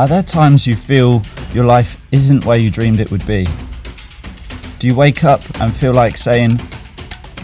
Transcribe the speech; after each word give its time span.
Are 0.00 0.08
there 0.08 0.22
times 0.22 0.66
you 0.66 0.76
feel 0.76 1.20
your 1.52 1.66
life 1.66 2.00
isn't 2.10 2.46
where 2.46 2.58
you 2.58 2.70
dreamed 2.70 3.00
it 3.00 3.10
would 3.10 3.26
be? 3.26 3.46
Do 4.78 4.86
you 4.86 4.94
wake 4.94 5.24
up 5.24 5.42
and 5.60 5.76
feel 5.76 5.92
like 5.92 6.16
saying, 6.16 6.58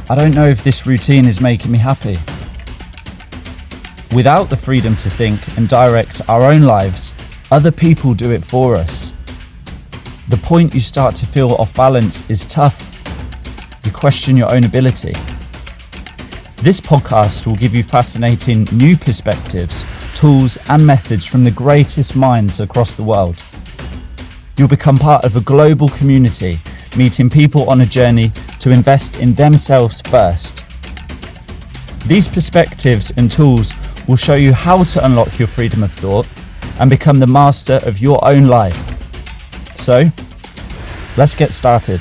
I 0.09 0.15
don't 0.15 0.35
know 0.35 0.47
if 0.47 0.65
this 0.65 0.87
routine 0.87 1.29
is 1.29 1.39
making 1.39 1.71
me 1.71 1.77
happy? 1.77 2.17
Without 4.17 4.45
the 4.45 4.57
freedom 4.57 4.97
to 4.97 5.11
think 5.11 5.39
and 5.59 5.69
direct 5.69 6.27
our 6.31 6.47
own 6.47 6.63
lives, 6.63 7.13
other 7.51 7.71
people 7.71 8.15
do 8.15 8.33
it 8.33 8.43
for 8.43 8.75
us. 8.75 9.13
The 10.31 10.39
point 10.39 10.73
you 10.73 10.81
start 10.81 11.15
to 11.17 11.27
feel 11.27 11.57
off 11.57 11.75
balance 11.75 12.25
is 12.31 12.47
tough. 12.47 12.81
You 13.85 13.93
question 13.93 14.35
your 14.35 14.51
own 14.51 14.65
ability. 14.65 15.13
This 16.63 16.81
podcast 16.81 17.47
will 17.47 17.57
give 17.57 17.75
you 17.75 17.83
fascinating 17.83 18.67
new 18.73 18.97
perspectives 18.97 19.85
tools, 20.17 20.57
and 20.71 20.85
methods 20.85 21.27
from 21.27 21.45
the 21.45 21.51
greatest 21.51 22.17
minds 22.17 22.59
across 22.59 22.95
the 22.95 23.03
world. 23.03 23.37
You'll 24.57 24.67
become 24.67 24.97
part 24.97 25.25
of 25.27 25.37
a 25.37 25.41
global 25.43 25.91
community, 25.91 26.59
meeting 26.97 27.29
people 27.29 27.69
on 27.69 27.83
a 27.83 27.87
journey 27.87 28.31
to 28.61 28.71
invest 28.71 29.21
in 29.21 29.35
themselves 29.35 30.01
first. 30.01 30.63
These 32.09 32.29
perspectives 32.29 33.13
and 33.19 33.31
tools 33.31 33.75
will 34.09 34.17
show 34.17 34.35
you 34.35 34.55
how 34.55 34.85
to 34.85 35.05
unlock 35.05 35.39
your 35.39 35.49
freedom 35.49 35.83
of 35.83 35.93
thought 35.93 36.27
and 36.81 36.89
become 36.89 37.19
the 37.19 37.27
master 37.27 37.79
of 37.85 37.99
your 37.99 38.19
own 38.25 38.47
life. 38.47 38.77
So, 39.79 40.05
let's 41.19 41.35
get 41.35 41.53
started. 41.53 42.01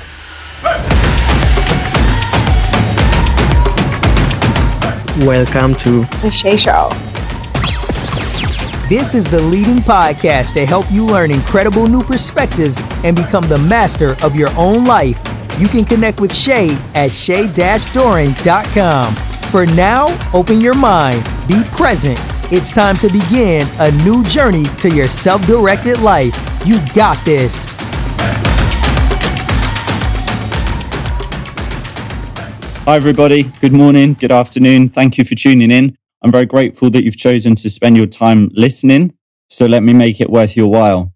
Welcome 5.26 5.76
to 5.76 6.06
The 6.22 6.32
Shay 6.32 6.56
Show. 6.56 6.90
This 8.88 9.16
is 9.16 9.26
the 9.26 9.42
leading 9.42 9.78
podcast 9.78 10.54
to 10.54 10.64
help 10.64 10.86
you 10.92 11.08
learn 11.08 11.32
incredible 11.32 11.88
new 11.88 12.04
perspectives 12.04 12.84
and 13.04 13.16
become 13.16 13.50
the 13.50 13.58
master 13.58 14.16
of 14.24 14.36
your 14.36 14.52
own 14.52 14.86
life. 14.86 15.20
You 15.60 15.68
can 15.68 15.86
connect 15.86 16.20
with 16.20 16.36
Shay 16.36 16.78
at 16.94 17.10
shay-doran.com. 17.10 19.16
For 19.50 19.66
now, 19.66 20.16
open 20.36 20.62
your 20.62 20.76
mind, 20.76 21.28
be 21.48 21.64
present. 21.72 22.20
It's 22.52 22.72
time 22.72 22.96
to 22.98 23.10
begin 23.10 23.68
a 23.80 23.90
new 24.04 24.24
journey 24.26 24.66
to 24.82 24.94
your 24.94 25.08
self-directed 25.08 26.02
life. 26.02 26.36
You 26.64 26.78
got 26.94 27.18
this. 27.26 27.70
Hi, 32.86 32.96
everybody. 32.96 33.46
Good 33.62 33.74
morning, 33.74 34.14
good 34.14 34.32
afternoon. 34.32 34.90
Thank 34.90 35.18
you 35.18 35.24
for 35.24 35.34
tuning 35.34 35.72
in. 35.72 35.98
I'm 36.26 36.32
very 36.32 36.48
grateful 36.48 36.90
that 36.90 37.04
you've 37.04 37.18
chosen 37.18 37.54
to 37.54 37.70
spend 37.70 37.96
your 37.96 38.08
time 38.08 38.50
listening. 38.56 39.14
So 39.48 39.68
let 39.68 39.84
me 39.84 39.94
make 39.94 40.20
it 40.20 40.32
worth 40.32 40.58
your 40.58 40.72
while. 40.72 41.14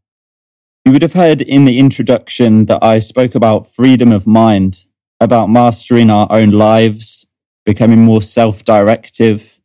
You 0.86 0.92
would 0.92 1.02
have 1.02 1.14
heard 1.14 1.42
in 1.42 1.66
the 1.66 1.80
introduction 1.80 2.66
that 2.66 2.84
I 2.84 3.00
spoke 3.00 3.34
about 3.34 3.66
freedom 3.66 4.12
of 4.12 4.28
mind, 4.28 4.86
about 5.20 5.50
mastering 5.50 6.12
our 6.12 6.28
own 6.30 6.52
lives, 6.52 7.26
becoming 7.66 8.06
more 8.06 8.22
self 8.22 8.64
directive. 8.64 9.60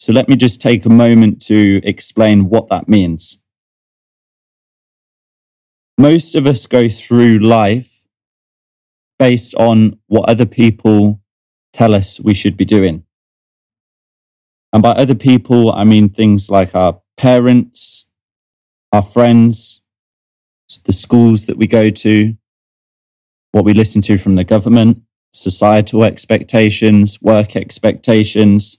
So 0.00 0.12
let 0.12 0.28
me 0.28 0.34
just 0.34 0.60
take 0.60 0.84
a 0.84 0.90
moment 0.90 1.40
to 1.42 1.80
explain 1.84 2.48
what 2.48 2.68
that 2.70 2.88
means. 2.88 3.38
Most 5.98 6.34
of 6.34 6.48
us 6.48 6.66
go 6.66 6.88
through 6.88 7.38
life 7.38 8.08
based 9.20 9.54
on 9.54 10.00
what 10.08 10.28
other 10.28 10.46
people 10.46 11.20
tell 11.72 11.94
us 11.94 12.18
we 12.18 12.34
should 12.34 12.56
be 12.56 12.64
doing. 12.64 13.04
And 14.72 14.82
by 14.82 14.90
other 14.90 15.14
people, 15.14 15.72
I 15.72 15.84
mean 15.84 16.08
things 16.08 16.48
like 16.48 16.74
our 16.74 17.00
parents, 17.16 18.06
our 18.92 19.02
friends, 19.02 19.82
the 20.84 20.92
schools 20.92 21.46
that 21.46 21.56
we 21.56 21.66
go 21.66 21.90
to, 21.90 22.34
what 23.52 23.64
we 23.64 23.74
listen 23.74 24.00
to 24.02 24.16
from 24.16 24.36
the 24.36 24.44
government, 24.44 25.02
societal 25.32 26.04
expectations, 26.04 27.20
work 27.20 27.56
expectations. 27.56 28.78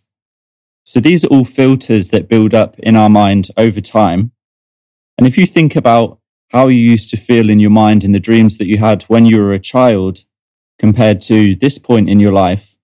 So 0.85 0.99
these 0.99 1.23
are 1.23 1.27
all 1.27 1.45
filters 1.45 2.09
that 2.09 2.29
build 2.29 2.53
up 2.53 2.79
in 2.79 2.95
our 2.95 3.09
mind 3.09 3.49
over 3.57 3.81
time. 3.81 4.31
And 5.17 5.27
if 5.27 5.37
you 5.37 5.45
think 5.45 5.75
about 5.75 6.19
how 6.51 6.67
you 6.67 6.79
used 6.79 7.09
to 7.11 7.17
feel 7.17 7.49
in 7.49 7.59
your 7.59 7.69
mind 7.69 8.03
in 8.03 8.11
the 8.11 8.19
dreams 8.19 8.57
that 8.57 8.67
you 8.67 8.77
had 8.77 9.03
when 9.03 9.25
you 9.25 9.37
were 9.37 9.53
a 9.53 9.59
child 9.59 10.25
compared 10.79 11.21
to 11.21 11.55
this 11.55 11.77
point 11.77 12.09
in 12.09 12.19
your 12.19 12.33
life, 12.33 12.77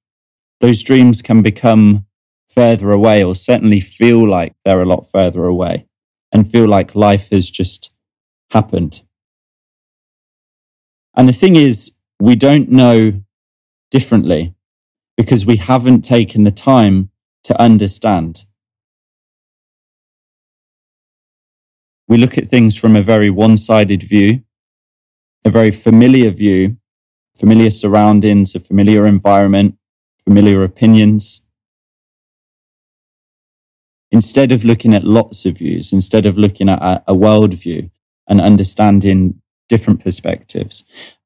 those 0.59 0.83
dreams 0.83 1.21
can 1.21 1.41
become 1.41 2.06
further 2.47 2.91
away 2.91 3.23
or 3.23 3.35
certainly 3.35 3.79
feel 3.79 4.27
like 4.27 4.55
they're 4.63 4.81
a 4.81 4.85
lot 4.85 5.09
further 5.09 5.45
away 5.45 5.85
and 6.31 6.49
feel 6.49 6.67
like 6.67 6.95
life 6.95 7.29
has 7.29 7.49
just 7.49 7.91
happened. 8.51 9.01
And 11.15 11.27
the 11.27 11.33
thing 11.33 11.55
is, 11.55 11.93
we 12.19 12.35
don't 12.35 12.69
know 12.69 13.21
differently 13.91 14.53
because 15.15 15.45
we 15.45 15.57
haven't 15.57 16.01
taken 16.03 16.43
the 16.43 16.51
time 16.51 17.09
to 17.43 17.59
understand. 17.61 18.45
We 22.07 22.17
look 22.17 22.37
at 22.37 22.49
things 22.49 22.77
from 22.77 22.95
a 22.95 23.01
very 23.01 23.29
one 23.29 23.57
sided 23.57 24.03
view, 24.03 24.43
a 25.43 25.49
very 25.49 25.71
familiar 25.71 26.29
view, 26.29 26.77
familiar 27.37 27.69
surroundings, 27.69 28.55
a 28.55 28.59
familiar 28.59 29.05
environment, 29.05 29.77
familiar 30.23 30.63
opinions 30.63 31.41
instead 34.12 34.51
of 34.51 34.63
looking 34.63 34.94
at 34.94 35.03
lots 35.03 35.45
of 35.45 35.57
views, 35.57 35.94
instead 35.94 36.25
of 36.25 36.38
looking 36.38 36.69
at 36.69 36.81
a, 36.81 37.03
a 37.07 37.16
world 37.16 37.53
view 37.53 37.90
and 38.28 38.41
understanding 38.41 39.41
different 39.69 40.03
perspectives. 40.03 40.84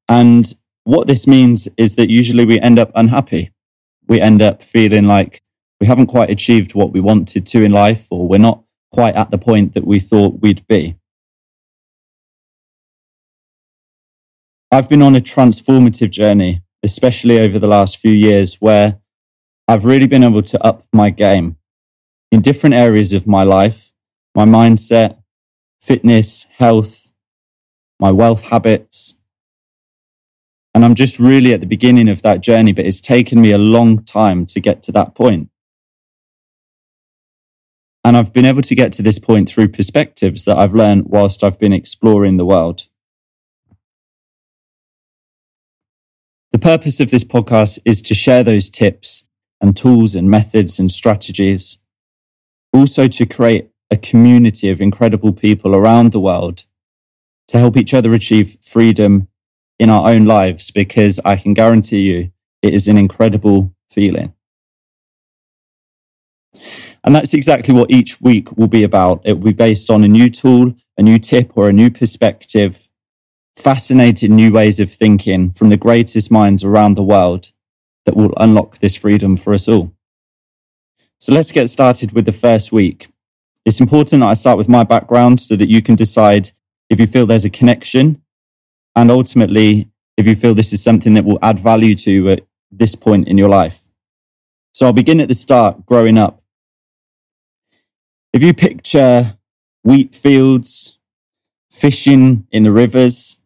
And 0.08 0.52
what 0.84 1.06
this 1.06 1.26
means 1.26 1.68
is 1.76 1.94
that 1.96 2.10
usually 2.10 2.44
we 2.44 2.60
end 2.60 2.78
up 2.78 2.90
unhappy. 2.94 3.52
We 4.08 4.20
end 4.20 4.42
up 4.42 4.62
feeling 4.62 5.06
like 5.06 5.42
we 5.80 5.86
haven't 5.86 6.08
quite 6.08 6.30
achieved 6.30 6.74
what 6.74 6.92
we 6.92 7.00
wanted 7.00 7.46
to 7.46 7.62
in 7.62 7.72
life, 7.72 8.08
or 8.10 8.28
we're 8.28 8.38
not 8.38 8.62
quite 8.92 9.14
at 9.14 9.30
the 9.30 9.38
point 9.38 9.74
that 9.74 9.86
we 9.86 9.98
thought 10.00 10.40
we'd 10.40 10.66
be. 10.66 10.96
I've 14.70 14.88
been 14.88 15.02
on 15.02 15.16
a 15.16 15.20
transformative 15.20 16.10
journey, 16.10 16.62
especially 16.82 17.38
over 17.38 17.58
the 17.58 17.66
last 17.66 17.98
few 17.98 18.12
years, 18.12 18.54
where 18.54 18.98
I've 19.68 19.84
really 19.84 20.06
been 20.06 20.24
able 20.24 20.42
to 20.42 20.64
up 20.64 20.84
my 20.92 21.10
game 21.10 21.56
in 22.32 22.40
different 22.40 22.74
areas 22.74 23.12
of 23.12 23.28
my 23.28 23.44
life 23.44 23.92
my 24.34 24.44
mindset, 24.44 25.18
fitness, 25.80 26.46
health, 26.56 27.12
my 28.00 28.10
wealth 28.10 28.44
habits. 28.44 29.16
And 30.74 30.84
I'm 30.84 30.94
just 30.94 31.18
really 31.18 31.52
at 31.52 31.60
the 31.60 31.66
beginning 31.66 32.08
of 32.08 32.22
that 32.22 32.40
journey, 32.40 32.72
but 32.72 32.86
it's 32.86 33.02
taken 33.02 33.42
me 33.42 33.52
a 33.52 33.58
long 33.58 34.02
time 34.04 34.46
to 34.46 34.60
get 34.60 34.82
to 34.84 34.92
that 34.92 35.14
point. 35.14 35.50
And 38.04 38.16
I've 38.16 38.32
been 38.32 38.46
able 38.46 38.62
to 38.62 38.74
get 38.74 38.92
to 38.94 39.02
this 39.02 39.18
point 39.18 39.48
through 39.48 39.68
perspectives 39.68 40.44
that 40.44 40.56
I've 40.56 40.74
learned 40.74 41.04
whilst 41.06 41.44
I've 41.44 41.58
been 41.58 41.74
exploring 41.74 42.38
the 42.38 42.46
world. 42.46 42.88
The 46.52 46.58
purpose 46.58 47.00
of 47.00 47.10
this 47.10 47.24
podcast 47.24 47.78
is 47.84 48.00
to 48.02 48.14
share 48.14 48.42
those 48.42 48.70
tips 48.70 49.24
and 49.60 49.76
tools 49.76 50.14
and 50.14 50.28
methods 50.30 50.80
and 50.80 50.90
strategies 50.90 51.78
also 52.72 53.08
to 53.08 53.26
create 53.26 53.70
a 53.90 53.96
community 53.96 54.70
of 54.70 54.80
incredible 54.80 55.32
people 55.32 55.74
around 55.74 56.12
the 56.12 56.20
world 56.20 56.64
to 57.48 57.58
help 57.58 57.76
each 57.76 57.92
other 57.92 58.14
achieve 58.14 58.56
freedom 58.62 59.28
in 59.78 59.90
our 59.90 60.08
own 60.08 60.24
lives, 60.24 60.70
because 60.70 61.20
I 61.24 61.36
can 61.36 61.54
guarantee 61.54 62.02
you 62.02 62.32
it 62.62 62.72
is 62.72 62.88
an 62.88 62.96
incredible 62.96 63.74
feeling. 63.90 64.32
And 67.04 67.14
that's 67.14 67.34
exactly 67.34 67.74
what 67.74 67.90
each 67.90 68.20
week 68.20 68.56
will 68.56 68.68
be 68.68 68.84
about. 68.84 69.22
It 69.24 69.34
will 69.34 69.46
be 69.46 69.52
based 69.52 69.90
on 69.90 70.04
a 70.04 70.08
new 70.08 70.30
tool, 70.30 70.74
a 70.96 71.02
new 71.02 71.18
tip, 71.18 71.52
or 71.56 71.68
a 71.68 71.72
new 71.72 71.90
perspective, 71.90 72.88
fascinating 73.56 74.36
new 74.36 74.52
ways 74.52 74.78
of 74.78 74.92
thinking 74.92 75.50
from 75.50 75.68
the 75.68 75.76
greatest 75.76 76.30
minds 76.30 76.62
around 76.62 76.94
the 76.94 77.02
world 77.02 77.50
that 78.06 78.16
will 78.16 78.32
unlock 78.36 78.78
this 78.78 78.96
freedom 78.96 79.36
for 79.36 79.52
us 79.52 79.66
all. 79.68 79.92
So 81.22 81.32
let's 81.32 81.52
get 81.52 81.70
started 81.70 82.10
with 82.10 82.24
the 82.24 82.32
first 82.32 82.72
week. 82.72 83.06
It's 83.64 83.78
important 83.78 84.22
that 84.22 84.30
I 84.30 84.34
start 84.34 84.58
with 84.58 84.68
my 84.68 84.82
background 84.82 85.40
so 85.40 85.54
that 85.54 85.68
you 85.68 85.80
can 85.80 85.94
decide 85.94 86.50
if 86.90 86.98
you 86.98 87.06
feel 87.06 87.26
there's 87.26 87.44
a 87.44 87.48
connection 87.48 88.20
and 88.96 89.08
ultimately 89.08 89.88
if 90.16 90.26
you 90.26 90.34
feel 90.34 90.52
this 90.52 90.72
is 90.72 90.82
something 90.82 91.14
that 91.14 91.24
will 91.24 91.38
add 91.40 91.60
value 91.60 91.94
to 91.94 92.30
at 92.30 92.40
this 92.72 92.96
point 92.96 93.28
in 93.28 93.38
your 93.38 93.48
life. 93.48 93.86
So 94.72 94.86
I'll 94.86 94.92
begin 94.92 95.20
at 95.20 95.28
the 95.28 95.34
start, 95.34 95.86
growing 95.86 96.18
up. 96.18 96.42
If 98.32 98.42
you 98.42 98.52
picture 98.52 99.38
wheat 99.84 100.16
fields, 100.16 100.98
fishing 101.70 102.48
in 102.50 102.64
the 102.64 102.72
rivers, 102.72 103.38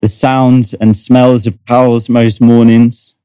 the 0.00 0.06
sounds 0.06 0.74
and 0.74 0.94
smells 0.94 1.44
of 1.44 1.58
cows 1.64 2.08
most 2.08 2.40
mornings, 2.40 3.16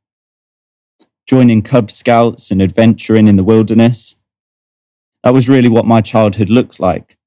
joining 1.28 1.62
Cub 1.62 1.92
Scouts 1.92 2.52
and 2.52 2.62
adventuring 2.62 3.28
in 3.28 3.36
the 3.36 3.44
wilderness. 3.44 4.16
That 5.24 5.34
was 5.34 5.50
really 5.50 5.68
what 5.68 5.86
my 5.86 6.00
childhood 6.00 6.50
looked 6.50 6.80
like. 6.80 7.18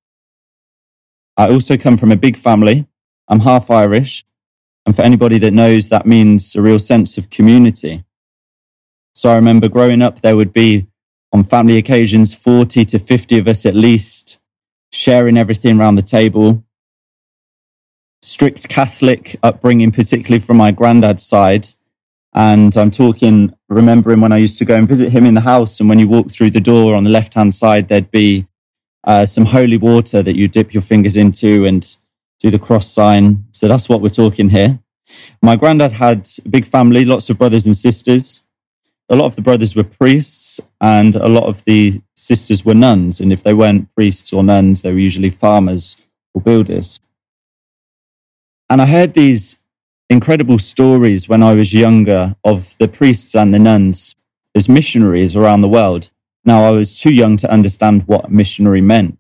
I 1.36 1.50
also 1.50 1.76
come 1.76 1.98
from 1.98 2.10
a 2.10 2.16
big 2.16 2.36
family. 2.36 2.86
I'm 3.28 3.40
half 3.40 3.70
Irish. 3.70 4.24
And 4.86 4.96
for 4.96 5.02
anybody 5.02 5.38
that 5.38 5.52
knows, 5.52 5.90
that 5.90 6.06
means 6.06 6.56
a 6.56 6.62
real 6.62 6.78
sense 6.78 7.18
of 7.18 7.28
community. 7.28 8.04
So 9.14 9.28
I 9.28 9.34
remember 9.34 9.68
growing 9.68 10.00
up, 10.00 10.22
there 10.22 10.36
would 10.36 10.52
be 10.52 10.86
on 11.32 11.42
family 11.42 11.76
occasions 11.76 12.34
40 12.34 12.86
to 12.86 12.98
50 12.98 13.38
of 13.38 13.48
us 13.48 13.66
at 13.66 13.74
least 13.74 14.38
sharing 14.92 15.36
everything 15.36 15.78
around 15.78 15.96
the 15.96 16.02
table. 16.02 16.64
Strict 18.22 18.68
Catholic 18.68 19.38
upbringing, 19.42 19.92
particularly 19.92 20.40
from 20.40 20.56
my 20.56 20.70
granddad's 20.70 21.24
side. 21.24 21.68
And 22.32 22.76
I'm 22.76 22.90
talking, 22.90 23.52
remembering 23.68 24.20
when 24.20 24.32
I 24.32 24.36
used 24.36 24.58
to 24.58 24.64
go 24.64 24.76
and 24.76 24.86
visit 24.86 25.10
him 25.10 25.26
in 25.26 25.34
the 25.34 25.40
house. 25.40 25.80
And 25.80 25.88
when 25.88 25.98
you 25.98 26.08
walk 26.08 26.30
through 26.30 26.50
the 26.50 26.60
door 26.60 26.94
on 26.94 27.04
the 27.04 27.10
left 27.10 27.34
hand 27.34 27.54
side, 27.54 27.88
there'd 27.88 28.10
be 28.10 28.46
uh, 29.04 29.26
some 29.26 29.46
holy 29.46 29.76
water 29.76 30.22
that 30.22 30.36
you 30.36 30.46
dip 30.46 30.72
your 30.72 30.82
fingers 30.82 31.16
into 31.16 31.64
and 31.64 31.96
do 32.38 32.50
the 32.50 32.58
cross 32.58 32.86
sign. 32.86 33.44
So 33.52 33.68
that's 33.68 33.88
what 33.88 34.00
we're 34.00 34.10
talking 34.10 34.50
here. 34.50 34.78
My 35.42 35.56
granddad 35.56 35.92
had 35.92 36.28
a 36.44 36.48
big 36.48 36.64
family, 36.64 37.04
lots 37.04 37.30
of 37.30 37.38
brothers 37.38 37.66
and 37.66 37.76
sisters. 37.76 38.42
A 39.08 39.16
lot 39.16 39.26
of 39.26 39.34
the 39.34 39.42
brothers 39.42 39.74
were 39.74 39.82
priests 39.82 40.60
and 40.80 41.16
a 41.16 41.28
lot 41.28 41.44
of 41.44 41.64
the 41.64 42.00
sisters 42.14 42.64
were 42.64 42.74
nuns. 42.74 43.20
And 43.20 43.32
if 43.32 43.42
they 43.42 43.54
weren't 43.54 43.92
priests 43.96 44.32
or 44.32 44.44
nuns, 44.44 44.82
they 44.82 44.92
were 44.92 44.98
usually 45.00 45.30
farmers 45.30 45.96
or 46.32 46.40
builders. 46.40 47.00
And 48.68 48.80
I 48.80 48.86
heard 48.86 49.14
these 49.14 49.56
incredible 50.10 50.58
stories 50.58 51.28
when 51.28 51.42
I 51.42 51.54
was 51.54 51.72
younger 51.72 52.36
of 52.44 52.76
the 52.78 52.88
priests 52.88 53.36
and 53.36 53.54
the 53.54 53.60
nuns 53.60 54.16
as 54.56 54.68
missionaries 54.68 55.36
around 55.36 55.62
the 55.62 55.68
world. 55.68 56.10
Now, 56.44 56.64
I 56.64 56.72
was 56.72 57.00
too 57.00 57.12
young 57.12 57.36
to 57.38 57.50
understand 57.50 58.02
what 58.08 58.32
missionary 58.32 58.80
meant. 58.80 59.18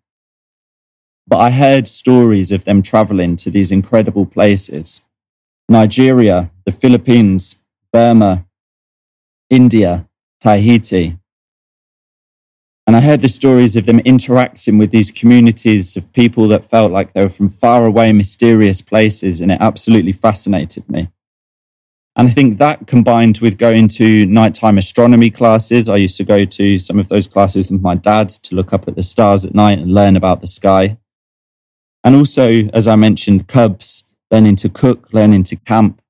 But 1.28 1.38
I 1.38 1.50
heard 1.50 1.86
stories 1.86 2.50
of 2.50 2.64
them 2.64 2.82
traveling 2.82 3.36
to 3.36 3.50
these 3.50 3.70
incredible 3.70 4.26
places 4.26 5.02
Nigeria, 5.68 6.50
the 6.64 6.72
Philippines, 6.72 7.54
Burma, 7.92 8.44
India, 9.48 10.08
Tahiti. 10.40 11.19
And 12.90 12.96
I 12.96 13.02
heard 13.02 13.20
the 13.20 13.28
stories 13.28 13.76
of 13.76 13.86
them 13.86 14.00
interacting 14.00 14.76
with 14.76 14.90
these 14.90 15.12
communities 15.12 15.96
of 15.96 16.12
people 16.12 16.48
that 16.48 16.64
felt 16.64 16.90
like 16.90 17.12
they 17.12 17.22
were 17.22 17.28
from 17.28 17.48
far 17.48 17.84
away, 17.84 18.12
mysterious 18.12 18.82
places, 18.82 19.40
and 19.40 19.52
it 19.52 19.58
absolutely 19.60 20.10
fascinated 20.10 20.90
me. 20.90 21.08
And 22.16 22.26
I 22.26 22.32
think 22.32 22.58
that 22.58 22.88
combined 22.88 23.38
with 23.38 23.58
going 23.58 23.86
to 23.90 24.26
nighttime 24.26 24.76
astronomy 24.76 25.30
classes, 25.30 25.88
I 25.88 25.98
used 25.98 26.16
to 26.16 26.24
go 26.24 26.44
to 26.44 26.80
some 26.80 26.98
of 26.98 27.06
those 27.06 27.28
classes 27.28 27.70
with 27.70 27.80
my 27.80 27.94
dad 27.94 28.28
to 28.30 28.56
look 28.56 28.72
up 28.72 28.88
at 28.88 28.96
the 28.96 29.04
stars 29.04 29.44
at 29.44 29.54
night 29.54 29.78
and 29.78 29.94
learn 29.94 30.16
about 30.16 30.40
the 30.40 30.48
sky. 30.48 30.98
And 32.02 32.16
also, 32.16 32.50
as 32.72 32.88
I 32.88 32.96
mentioned, 32.96 33.46
cubs, 33.46 34.02
learning 34.32 34.56
to 34.56 34.68
cook, 34.68 35.12
learning 35.12 35.44
to 35.44 35.54
camp. 35.54 36.02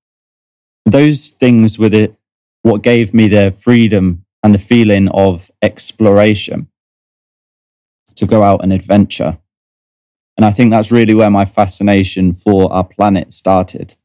Those 0.87 1.29
things 1.29 1.79
were 1.79 1.91
the, 1.91 2.17
what 2.63 2.81
gave 2.81 3.13
me 3.13 3.29
the 3.29 3.53
freedom 3.53 4.25
and 4.43 4.55
the 4.55 4.59
feeling 4.59 5.09
of 5.11 5.51
exploration 5.61 6.70
to 8.21 8.27
go 8.27 8.43
out 8.43 8.63
and 8.63 8.73
adventure. 8.73 9.39
And 10.37 10.45
I 10.45 10.51
think 10.51 10.71
that's 10.71 10.93
really 10.93 11.15
where 11.15 11.31
my 11.31 11.47
fascination 11.47 12.35
for 12.35 12.71
our 12.73 12.85
planet 12.85 13.33
started. 13.33 13.97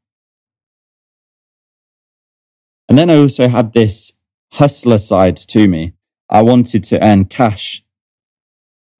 And 2.88 2.98
then 2.98 3.10
I 3.10 3.18
also 3.18 3.50
had 3.50 3.74
this 3.74 4.14
hustler 4.54 4.98
side 4.98 5.36
to 5.38 5.68
me. 5.68 5.94
I 6.30 6.42
wanted 6.44 6.84
to 6.86 7.04
earn 7.06 7.26
cash. 7.26 7.84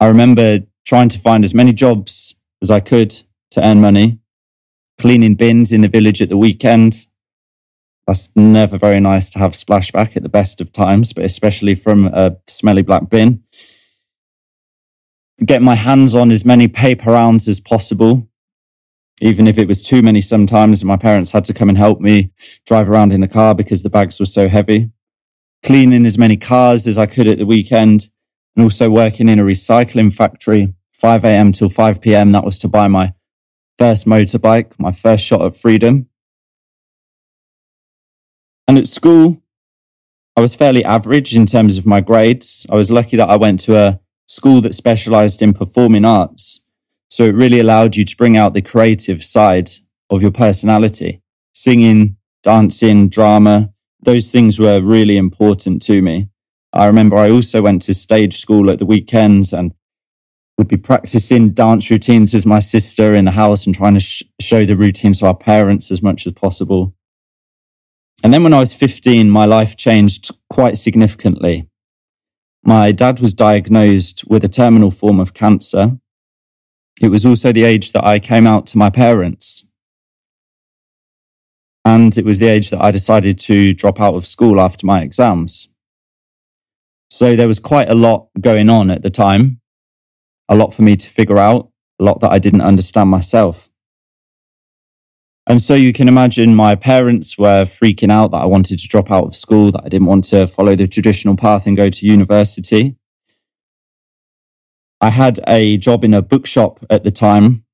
I 0.00 0.06
remember 0.06 0.60
trying 0.84 1.08
to 1.08 1.18
find 1.18 1.44
as 1.44 1.54
many 1.54 1.72
jobs 1.72 2.36
as 2.60 2.70
I 2.70 2.80
could 2.80 3.22
to 3.52 3.66
earn 3.66 3.80
money, 3.80 4.18
cleaning 4.98 5.34
bins 5.34 5.72
in 5.72 5.80
the 5.80 5.88
village 5.88 6.20
at 6.20 6.28
the 6.28 6.36
weekend. 6.36 7.06
That's 8.06 8.30
never 8.36 8.76
very 8.76 9.00
nice 9.00 9.30
to 9.30 9.38
have 9.38 9.52
splashback 9.52 10.14
at 10.14 10.22
the 10.22 10.28
best 10.28 10.60
of 10.60 10.72
times, 10.72 11.14
but 11.14 11.24
especially 11.24 11.74
from 11.74 12.06
a 12.06 12.36
smelly 12.46 12.82
black 12.82 13.08
bin. 13.08 13.44
Get 15.44 15.62
my 15.62 15.74
hands 15.74 16.16
on 16.16 16.30
as 16.30 16.44
many 16.44 16.68
paper 16.68 17.10
rounds 17.10 17.48
as 17.48 17.60
possible 17.60 18.28
even 19.20 19.46
if 19.46 19.56
it 19.56 19.68
was 19.68 19.80
too 19.80 20.02
many 20.02 20.20
sometimes, 20.20 20.84
my 20.84 20.96
parents 20.96 21.30
had 21.30 21.44
to 21.46 21.54
come 21.54 21.68
and 21.68 21.78
help 21.78 22.00
me 22.00 22.32
drive 22.66 22.90
around 22.90 23.12
in 23.12 23.22
the 23.22 23.28
car 23.28 23.54
because 23.54 23.82
the 23.82 23.90
bags 23.90 24.20
were 24.20 24.26
so 24.26 24.48
heavy. 24.48 24.90
Cleaning 25.62 26.04
as 26.04 26.18
many 26.18 26.36
cars 26.36 26.86
as 26.86 26.98
I 26.98 27.06
could 27.06 27.26
at 27.26 27.38
the 27.38 27.46
weekend, 27.46 28.10
and 28.54 28.62
also 28.62 28.90
working 28.90 29.28
in 29.28 29.38
a 29.38 29.42
recycling 29.42 30.12
factory, 30.12 30.74
5 30.92 31.24
a.m. 31.24 31.52
till 31.52 31.70
5 31.70 32.00
p.m. 32.00 32.32
That 32.32 32.44
was 32.44 32.58
to 32.60 32.68
buy 32.68 32.88
my 32.88 33.14
first 33.78 34.06
motorbike, 34.06 34.72
my 34.78 34.92
first 34.92 35.24
shot 35.24 35.42
at 35.42 35.56
freedom. 35.56 36.08
And 38.68 38.76
at 38.76 38.86
school, 38.86 39.42
I 40.36 40.42
was 40.42 40.54
fairly 40.54 40.84
average 40.84 41.34
in 41.34 41.46
terms 41.46 41.78
of 41.78 41.86
my 41.86 42.00
grades. 42.02 42.66
I 42.70 42.76
was 42.76 42.90
lucky 42.90 43.16
that 43.16 43.30
I 43.30 43.36
went 43.36 43.60
to 43.60 43.76
a 43.76 44.00
school 44.26 44.60
that 44.60 44.74
specialized 44.74 45.42
in 45.42 45.54
performing 45.54 46.04
arts. 46.04 46.62
So 47.08 47.24
it 47.24 47.34
really 47.34 47.60
allowed 47.60 47.96
you 47.96 48.04
to 48.04 48.16
bring 48.16 48.36
out 48.36 48.54
the 48.54 48.62
creative 48.62 49.22
side 49.22 49.70
of 50.10 50.22
your 50.22 50.32
personality. 50.32 51.22
Singing, 51.52 52.16
dancing, 52.42 53.08
drama, 53.08 53.72
those 54.02 54.30
things 54.30 54.58
were 54.58 54.80
really 54.80 55.16
important 55.16 55.82
to 55.82 56.02
me. 56.02 56.28
I 56.72 56.86
remember 56.86 57.16
I 57.16 57.30
also 57.30 57.62
went 57.62 57.82
to 57.82 57.94
stage 57.94 58.36
school 58.38 58.70
at 58.70 58.78
the 58.78 58.86
weekends 58.86 59.52
and 59.52 59.72
would 60.58 60.68
be 60.68 60.76
practicing 60.76 61.50
dance 61.50 61.90
routines 61.90 62.34
with 62.34 62.46
my 62.46 62.58
sister 62.58 63.14
in 63.14 63.24
the 63.24 63.30
house 63.30 63.66
and 63.66 63.74
trying 63.74 63.94
to 63.94 64.00
sh- 64.00 64.22
show 64.40 64.64
the 64.64 64.76
routines 64.76 65.20
to 65.20 65.26
our 65.26 65.36
parents 65.36 65.90
as 65.90 66.02
much 66.02 66.26
as 66.26 66.32
possible. 66.32 66.94
And 68.22 68.32
then 68.32 68.42
when 68.42 68.54
I 68.54 68.60
was 68.60 68.72
15, 68.72 69.30
my 69.30 69.44
life 69.44 69.76
changed 69.76 70.30
quite 70.48 70.78
significantly. 70.78 71.68
My 72.66 72.92
dad 72.92 73.20
was 73.20 73.32
diagnosed 73.32 74.24
with 74.28 74.44
a 74.44 74.48
terminal 74.48 74.90
form 74.90 75.20
of 75.20 75.32
cancer 75.32 75.98
it 77.00 77.08
was 77.08 77.26
also 77.26 77.52
the 77.52 77.64
age 77.64 77.92
that 77.92 78.04
I 78.04 78.18
came 78.18 78.46
out 78.46 78.66
to 78.68 78.78
my 78.78 78.88
parents. 78.88 79.64
And 81.84 82.16
it 82.16 82.24
was 82.24 82.38
the 82.38 82.48
age 82.48 82.70
that 82.70 82.82
I 82.82 82.90
decided 82.90 83.38
to 83.40 83.74
drop 83.74 84.00
out 84.00 84.14
of 84.14 84.26
school 84.26 84.60
after 84.60 84.86
my 84.86 85.02
exams. 85.02 85.68
So 87.10 87.36
there 87.36 87.46
was 87.46 87.60
quite 87.60 87.90
a 87.90 87.94
lot 87.94 88.28
going 88.40 88.68
on 88.68 88.90
at 88.90 89.02
the 89.02 89.10
time, 89.10 89.60
a 90.48 90.56
lot 90.56 90.72
for 90.74 90.82
me 90.82 90.96
to 90.96 91.08
figure 91.08 91.38
out, 91.38 91.70
a 92.00 92.04
lot 92.04 92.20
that 92.20 92.32
I 92.32 92.38
didn't 92.38 92.62
understand 92.62 93.10
myself. 93.10 93.68
And 95.48 95.62
so 95.62 95.74
you 95.74 95.92
can 95.92 96.08
imagine 96.08 96.56
my 96.56 96.74
parents 96.74 97.38
were 97.38 97.62
freaking 97.62 98.10
out 98.10 98.32
that 98.32 98.42
I 98.42 98.46
wanted 98.46 98.80
to 98.80 98.88
drop 98.88 99.12
out 99.12 99.24
of 99.24 99.36
school, 99.36 99.70
that 99.70 99.84
I 99.84 99.88
didn't 99.88 100.08
want 100.08 100.24
to 100.24 100.46
follow 100.46 100.74
the 100.74 100.88
traditional 100.88 101.36
path 101.36 101.66
and 101.66 101.76
go 101.76 101.88
to 101.88 102.06
university. 102.06 102.96
I 105.00 105.10
had 105.10 105.38
a 105.46 105.76
job 105.76 106.02
in 106.02 106.14
a 106.14 106.22
bookshop 106.22 106.84
at 106.90 107.04
the 107.04 107.12
time, 107.12 107.64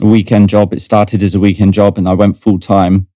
a 0.00 0.06
weekend 0.06 0.50
job. 0.50 0.72
It 0.72 0.80
started 0.80 1.22
as 1.22 1.34
a 1.34 1.40
weekend 1.40 1.74
job 1.74 1.98
and 1.98 2.08
I 2.08 2.12
went 2.12 2.36
full 2.36 2.60
time. 2.60 3.08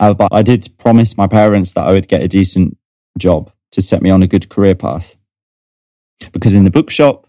Uh, 0.00 0.14
but 0.14 0.32
I 0.32 0.42
did 0.42 0.76
promise 0.78 1.16
my 1.16 1.28
parents 1.28 1.72
that 1.74 1.86
I 1.86 1.92
would 1.92 2.08
get 2.08 2.22
a 2.22 2.28
decent 2.28 2.76
job 3.16 3.52
to 3.72 3.82
set 3.82 4.02
me 4.02 4.10
on 4.10 4.22
a 4.22 4.28
good 4.28 4.48
career 4.48 4.74
path. 4.74 5.16
Because 6.32 6.54
in 6.56 6.64
the 6.64 6.70
bookshop, 6.70 7.28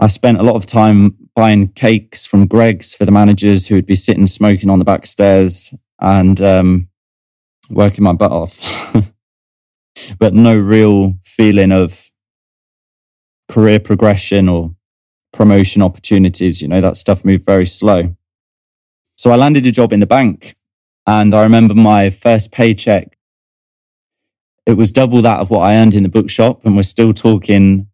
I 0.00 0.08
spent 0.08 0.40
a 0.40 0.42
lot 0.42 0.56
of 0.56 0.66
time 0.66 1.21
buying 1.34 1.68
cakes 1.68 2.26
from 2.26 2.46
Greggs 2.46 2.94
for 2.94 3.04
the 3.04 3.12
managers 3.12 3.66
who 3.66 3.74
would 3.74 3.86
be 3.86 3.94
sitting 3.94 4.26
smoking 4.26 4.70
on 4.70 4.78
the 4.78 4.84
back 4.84 5.06
stairs 5.06 5.74
and 6.00 6.40
um, 6.42 6.88
working 7.70 8.04
my 8.04 8.12
butt 8.12 8.32
off. 8.32 8.94
but 10.18 10.34
no 10.34 10.56
real 10.56 11.14
feeling 11.24 11.72
of 11.72 12.10
career 13.50 13.80
progression 13.80 14.48
or 14.48 14.74
promotion 15.32 15.82
opportunities. 15.82 16.60
You 16.60 16.68
know, 16.68 16.80
that 16.80 16.96
stuff 16.96 17.24
moved 17.24 17.46
very 17.46 17.66
slow. 17.66 18.14
So 19.16 19.30
I 19.30 19.36
landed 19.36 19.66
a 19.66 19.72
job 19.72 19.92
in 19.92 20.00
the 20.00 20.06
bank 20.06 20.56
and 21.06 21.34
I 21.34 21.42
remember 21.42 21.74
my 21.74 22.10
first 22.10 22.50
paycheck. 22.50 23.16
It 24.66 24.74
was 24.74 24.92
double 24.92 25.22
that 25.22 25.40
of 25.40 25.50
what 25.50 25.60
I 25.60 25.76
earned 25.76 25.94
in 25.94 26.02
the 26.02 26.08
bookshop 26.08 26.64
and 26.64 26.76
we're 26.76 26.82
still 26.82 27.12
talking 27.12 27.88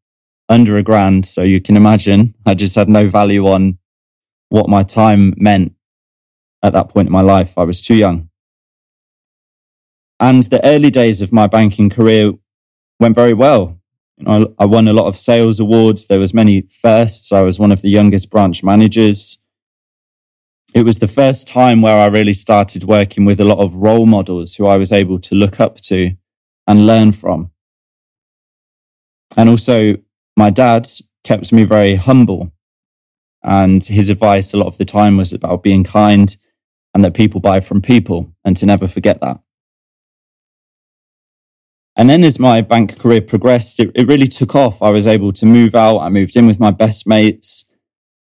under 0.49 0.77
a 0.77 0.83
grand. 0.83 1.27
So 1.27 1.43
you 1.43 1.61
can 1.61 1.77
imagine 1.77 2.35
I 2.47 2.55
just 2.55 2.75
had 2.75 2.89
no 2.89 3.09
value 3.09 3.47
on 3.47 3.79
what 4.49 4.69
my 4.69 4.83
time 4.83 5.35
meant 5.37 5.75
at 6.63 6.73
that 6.73 6.89
point 6.89 7.09
in 7.09 7.13
my 7.13 7.21
life. 7.21 7.57
I 7.59 7.65
was 7.65 7.81
too 7.81 7.95
young. 7.95 8.29
And 10.21 10.43
the 10.45 10.65
early 10.65 10.91
days 10.91 11.23
of 11.23 11.33
my 11.33 11.47
banking 11.47 11.91
career 11.91 12.33
went 12.99 13.15
very 13.15 13.35
well. 13.35 13.79
I, 14.27 14.47
I 14.59 14.65
won 14.65 14.89
a 14.89 14.93
lot 14.93 15.07
of 15.07 15.17
sales 15.17 15.61
awards. 15.61 16.07
There 16.07 16.19
was 16.19 16.35
many 16.35 16.63
firsts. 16.63 17.31
I 17.31 17.43
was 17.43 17.61
one 17.61 17.71
of 17.71 17.83
the 17.83 17.91
youngest 17.91 18.31
branch 18.31 18.65
managers. 18.65 19.39
It 20.75 20.85
was 20.85 20.99
the 20.99 21.09
first 21.09 21.47
time 21.47 21.83
where 21.83 21.99
I 21.99 22.07
really 22.07 22.33
started 22.33 22.85
working 22.85 23.25
with 23.25 23.41
a 23.41 23.45
lot 23.45 23.59
of 23.59 23.77
role 23.77 24.07
models 24.07 24.57
who 24.57 24.67
I 24.67 24.77
was 24.77 24.93
able 24.93 25.21
to 25.21 25.35
look 25.35 25.61
up 25.61 25.81
to 25.83 26.17
and 26.67 26.87
learn 26.87 27.13
from. 27.13 27.53
And 29.37 29.49
also, 29.49 29.97
my 30.39 30.51
dad 30.51 30.89
kept 31.25 31.53
me 31.53 31.65
very 31.65 31.97
humble. 31.97 32.53
And 33.43 33.83
his 33.83 34.09
advice 34.09 34.55
a 34.55 34.57
lot 34.57 34.69
of 34.69 34.79
the 34.79 34.85
time 34.85 35.17
was 35.17 35.33
about 35.33 35.65
being 35.65 35.83
kind 35.83 36.37
and 36.95 37.05
that 37.05 37.15
people 37.15 37.41
buy 37.41 37.59
from 37.59 37.83
people 37.83 38.33
and 38.45 38.57
to 38.57 38.65
never 38.65 38.87
forget 38.87 39.21
that. 39.21 39.41
And 41.97 42.09
then 42.09 42.23
as 42.23 42.39
my 42.39 42.61
bank 42.61 43.01
career 43.01 43.21
progressed, 43.21 43.81
it, 43.81 43.91
it 43.97 44.07
really 44.07 44.29
took 44.29 44.55
off. 44.55 44.81
I 44.81 44.91
was 44.91 45.09
able 45.09 45.33
to 45.33 45.45
move 45.45 45.75
out. 45.75 45.99
I 45.99 46.09
moved 46.09 46.37
in 46.37 46.47
with 46.47 46.61
my 46.61 46.71
best 46.71 47.05
mates. 47.05 47.65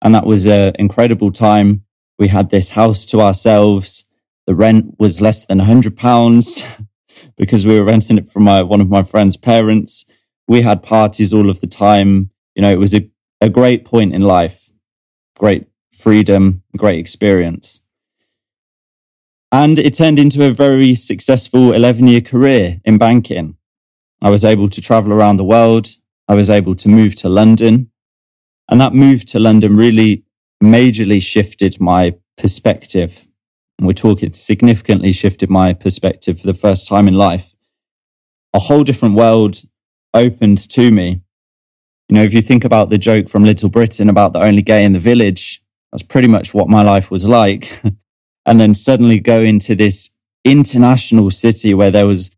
And 0.02 0.16
that 0.16 0.26
was 0.26 0.48
an 0.48 0.74
incredible 0.80 1.34
time. 1.34 1.84
We 2.18 2.30
had 2.30 2.50
this 2.50 2.72
house 2.72 3.04
to 3.08 3.20
ourselves. 3.20 4.06
The 4.48 4.56
rent 4.56 4.96
was 5.00 5.22
less 5.22 5.46
than 5.46 5.60
a 5.60 5.66
hundred 5.66 5.98
pounds 5.98 6.64
because 7.38 7.66
we 7.66 7.78
were 7.78 7.86
renting 7.86 8.18
it 8.18 8.30
from 8.30 8.44
my, 8.44 8.62
one 8.62 8.80
of 8.80 8.90
my 8.90 9.04
friend's 9.04 9.36
parents. 9.36 10.06
We 10.48 10.62
had 10.62 10.84
parties 10.84 11.34
all 11.34 11.50
of 11.50 11.62
the 11.62 11.68
time. 11.68 12.32
You 12.56 12.62
know, 12.62 12.72
it 12.72 12.80
was 12.80 12.94
a, 12.96 13.10
a 13.42 13.50
great 13.50 13.86
point 13.86 14.14
in 14.14 14.22
life, 14.22 14.72
great 15.38 15.68
freedom, 15.92 16.64
great 16.78 17.00
experience. 17.00 17.82
And 19.52 19.80
it 19.80 19.94
turned 19.94 20.20
into 20.20 20.46
a 20.46 20.52
very 20.52 20.96
successful 20.96 21.72
11 21.72 22.08
year 22.08 22.22
career 22.22 22.82
in 22.84 22.98
banking. 22.98 23.56
I 24.22 24.30
was 24.30 24.44
able 24.44 24.70
to 24.70 24.82
travel 24.82 25.14
around 25.14 25.38
the 25.38 25.44
world. 25.44 25.88
I 26.28 26.36
was 26.36 26.50
able 26.50 26.76
to 26.76 26.90
move 26.90 27.16
to 27.18 27.30
London. 27.30 27.92
And 28.70 28.82
that 28.82 28.94
move 28.94 29.26
to 29.28 29.40
London 29.40 29.78
really 29.78 30.26
majorly 30.64 31.22
shifted 31.22 31.80
my 31.80 32.16
perspective. 32.38 33.28
And 33.78 33.88
we're 33.88 33.94
talking 33.94 34.32
significantly 34.32 35.12
shifted 35.12 35.50
my 35.50 35.74
perspective 35.74 36.40
for 36.40 36.48
the 36.48 36.54
first 36.54 36.88
time 36.88 37.08
in 37.08 37.14
life. 37.14 37.56
A 38.54 38.60
whole 38.60 38.84
different 38.84 39.16
world 39.16 39.62
opened 40.16 40.58
to 40.70 40.92
me. 40.92 41.22
You 42.10 42.16
know, 42.16 42.24
if 42.24 42.34
you 42.34 42.42
think 42.42 42.64
about 42.64 42.90
the 42.90 42.98
joke 42.98 43.30
from 43.30 43.44
Little 43.44 43.70
Britain 43.70 44.10
about 44.10 44.34
the 44.34 44.44
only 44.44 44.62
gay 44.62 44.84
in 44.84 44.94
the 44.94 45.00
village, 45.00 45.62
that's 45.92 46.04
pretty 46.04 46.28
much 46.28 46.54
what 46.54 46.70
my 46.70 46.82
life 46.82 47.12
was 47.12 47.28
like. 47.28 47.80
and 48.46 48.60
then 48.60 48.74
suddenly 48.74 49.20
go 49.20 49.42
into 49.42 49.76
this 49.76 50.10
international 50.44 51.32
city 51.32 51.74
where 51.74 51.92
there 51.92 52.08
was 52.08 52.32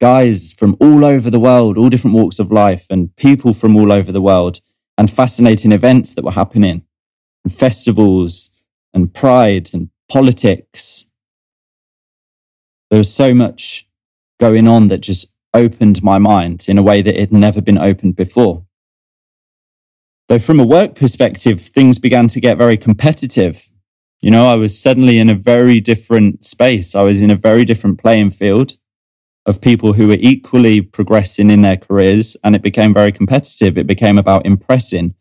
guys 0.00 0.52
from 0.52 0.76
all 0.80 1.04
over 1.04 1.30
the 1.30 1.40
world, 1.40 1.76
all 1.76 1.88
different 1.88 2.16
walks 2.16 2.38
of 2.38 2.52
life 2.52 2.86
and 2.90 3.14
people 3.16 3.52
from 3.52 3.76
all 3.76 3.92
over 3.92 4.12
the 4.12 4.22
world 4.22 4.60
and 4.96 5.10
fascinating 5.10 5.72
events 5.72 6.14
that 6.14 6.24
were 6.24 6.32
happening 6.32 6.82
and 7.44 7.52
festivals 7.52 8.50
and 8.94 9.12
pride 9.12 9.68
and 9.74 9.90
politics. 10.08 11.06
There 12.90 12.98
was 12.98 13.12
so 13.12 13.34
much 13.34 13.88
going 14.38 14.68
on 14.68 14.88
that 14.88 14.98
just 14.98 15.32
opened 15.54 16.02
my 16.02 16.18
mind 16.18 16.66
in 16.68 16.78
a 16.78 16.82
way 16.82 17.02
that 17.02 17.14
it 17.14 17.20
had 17.20 17.32
never 17.32 17.60
been 17.60 17.78
opened 17.78 18.16
before. 18.16 18.64
Though 20.28 20.38
from 20.38 20.60
a 20.60 20.66
work 20.66 20.94
perspective, 20.94 21.60
things 21.60 21.98
began 21.98 22.28
to 22.28 22.40
get 22.40 22.58
very 22.58 22.76
competitive. 22.76 23.70
You 24.20 24.30
know, 24.30 24.46
I 24.46 24.56
was 24.56 24.78
suddenly 24.78 25.18
in 25.18 25.30
a 25.30 25.34
very 25.34 25.80
different 25.80 26.44
space. 26.44 26.94
I 26.94 27.02
was 27.02 27.22
in 27.22 27.30
a 27.30 27.36
very 27.36 27.64
different 27.64 27.98
playing 27.98 28.30
field 28.30 28.76
of 29.46 29.62
people 29.62 29.94
who 29.94 30.08
were 30.08 30.18
equally 30.20 30.82
progressing 30.82 31.50
in 31.50 31.62
their 31.62 31.76
careers 31.76 32.36
and 32.44 32.54
it 32.54 32.62
became 32.62 32.92
very 32.92 33.12
competitive. 33.12 33.78
It 33.78 33.86
became 33.86 34.18
about 34.18 34.44
impressing, 34.44 35.14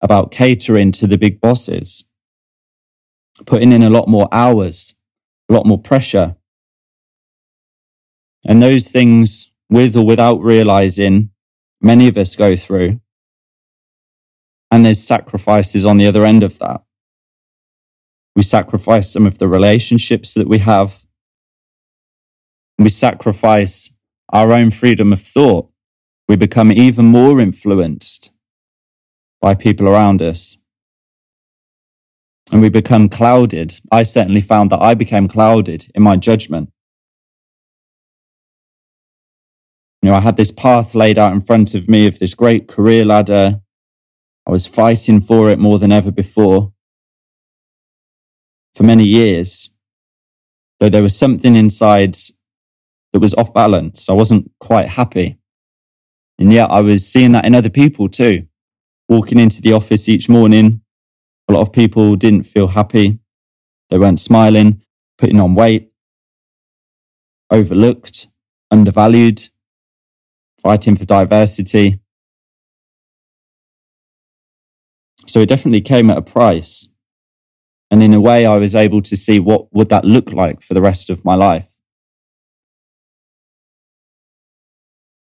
about 0.00 0.30
catering 0.30 0.92
to 0.92 1.08
the 1.08 1.18
big 1.18 1.40
bosses, 1.40 2.04
putting 3.44 3.72
in 3.72 3.82
a 3.82 3.90
lot 3.90 4.06
more 4.06 4.28
hours, 4.30 4.94
a 5.50 5.54
lot 5.54 5.66
more 5.66 5.80
pressure. 5.80 6.36
And 8.46 8.62
those 8.62 8.88
things, 8.88 9.50
with 9.72 9.96
or 9.96 10.06
without 10.06 10.40
realizing, 10.42 11.30
many 11.80 12.08
of 12.08 12.16
us 12.16 12.36
go 12.36 12.54
through. 12.56 13.00
And 14.70 14.86
there's 14.86 15.02
sacrifices 15.02 15.84
on 15.84 15.98
the 15.98 16.06
other 16.06 16.24
end 16.24 16.42
of 16.42 16.58
that. 16.60 16.82
We 18.34 18.42
sacrifice 18.42 19.12
some 19.12 19.26
of 19.26 19.38
the 19.38 19.48
relationships 19.48 20.34
that 20.34 20.48
we 20.48 20.58
have 20.58 21.04
we 22.82 22.88
sacrifice 22.88 23.90
our 24.32 24.52
own 24.52 24.70
freedom 24.70 25.12
of 25.12 25.22
thought, 25.22 25.68
we 26.28 26.36
become 26.36 26.72
even 26.72 27.06
more 27.06 27.40
influenced 27.40 28.30
by 29.40 29.54
people 29.54 29.88
around 29.88 30.22
us. 30.22 30.58
And 32.50 32.60
we 32.60 32.68
become 32.68 33.08
clouded. 33.08 33.78
I 33.90 34.02
certainly 34.02 34.40
found 34.40 34.70
that 34.70 34.80
I 34.80 34.94
became 34.94 35.28
clouded 35.28 35.90
in 35.94 36.02
my 36.02 36.16
judgment. 36.16 36.70
You 40.02 40.10
know, 40.10 40.16
I 40.16 40.20
had 40.20 40.36
this 40.36 40.50
path 40.50 40.96
laid 40.96 41.16
out 41.16 41.32
in 41.32 41.40
front 41.40 41.74
of 41.74 41.88
me 41.88 42.08
of 42.08 42.18
this 42.18 42.34
great 42.34 42.66
career 42.66 43.04
ladder. 43.04 43.60
I 44.44 44.50
was 44.50 44.66
fighting 44.66 45.20
for 45.20 45.48
it 45.48 45.60
more 45.60 45.78
than 45.78 45.92
ever 45.92 46.10
before. 46.10 46.72
For 48.74 48.82
many 48.82 49.04
years, 49.04 49.70
though 50.80 50.88
there 50.88 51.04
was 51.04 51.16
something 51.16 51.54
inside 51.54 52.16
that 53.12 53.20
was 53.20 53.34
off 53.34 53.54
balance. 53.54 54.08
I 54.08 54.14
wasn't 54.14 54.50
quite 54.58 54.88
happy. 54.88 55.38
And 56.38 56.52
yet 56.52 56.70
I 56.70 56.80
was 56.80 57.06
seeing 57.06 57.32
that 57.32 57.44
in 57.44 57.54
other 57.54 57.70
people 57.70 58.08
too. 58.08 58.48
Walking 59.08 59.38
into 59.38 59.62
the 59.62 59.72
office 59.72 60.08
each 60.08 60.28
morning, 60.28 60.80
a 61.48 61.52
lot 61.52 61.60
of 61.60 61.72
people 61.72 62.16
didn't 62.16 62.44
feel 62.44 62.68
happy. 62.68 63.20
They 63.90 63.98
weren't 63.98 64.18
smiling, 64.18 64.82
putting 65.18 65.38
on 65.38 65.54
weight, 65.54 65.92
overlooked, 67.50 68.28
undervalued, 68.70 69.50
fighting 70.62 70.96
for 70.96 71.04
diversity. 71.04 71.98
So 75.26 75.40
it 75.40 75.48
definitely 75.48 75.80
came 75.80 76.10
at 76.10 76.18
a 76.18 76.22
price. 76.22 76.88
And 77.90 78.02
in 78.02 78.14
a 78.14 78.20
way, 78.20 78.46
I 78.46 78.58
was 78.58 78.74
able 78.74 79.02
to 79.02 79.16
see 79.16 79.38
what 79.38 79.74
would 79.74 79.88
that 79.90 80.04
look 80.04 80.32
like 80.32 80.62
for 80.62 80.74
the 80.74 80.80
rest 80.80 81.10
of 81.10 81.24
my 81.24 81.34
life. 81.34 81.78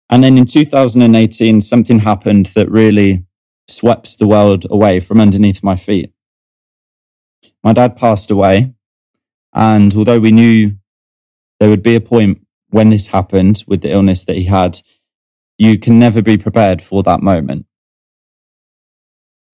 And 0.09 0.23
then 0.23 0.37
in 0.37 0.45
2018, 0.45 1.61
something 1.62 2.01
happened 2.01 2.47
that 2.55 2.71
really 2.71 3.25
swept 3.67 4.19
the 4.19 4.27
world 4.27 4.67
away 4.71 5.01
from 5.01 5.21
underneath 5.21 5.62
my 5.62 5.77
feet. 5.77 6.12
My 7.65 7.73
dad 7.73 7.97
passed 7.97 8.31
away. 8.31 8.75
And 9.55 9.95
although 9.95 10.19
we 10.19 10.33
knew 10.33 10.77
there 11.59 11.71
would 11.71 11.83
be 11.83 11.95
a 11.95 12.01
point 12.01 12.47
when 12.69 12.91
this 12.91 13.09
happened 13.09 13.65
with 13.67 13.83
the 13.83 13.93
illness 13.93 14.25
that 14.25 14.37
he 14.37 14.45
had, 14.45 14.81
you 15.62 15.78
can 15.78 15.97
never 15.97 16.21
be 16.21 16.37
prepared 16.37 16.83
for 16.83 17.04
that 17.04 17.23
moment. 17.23 17.66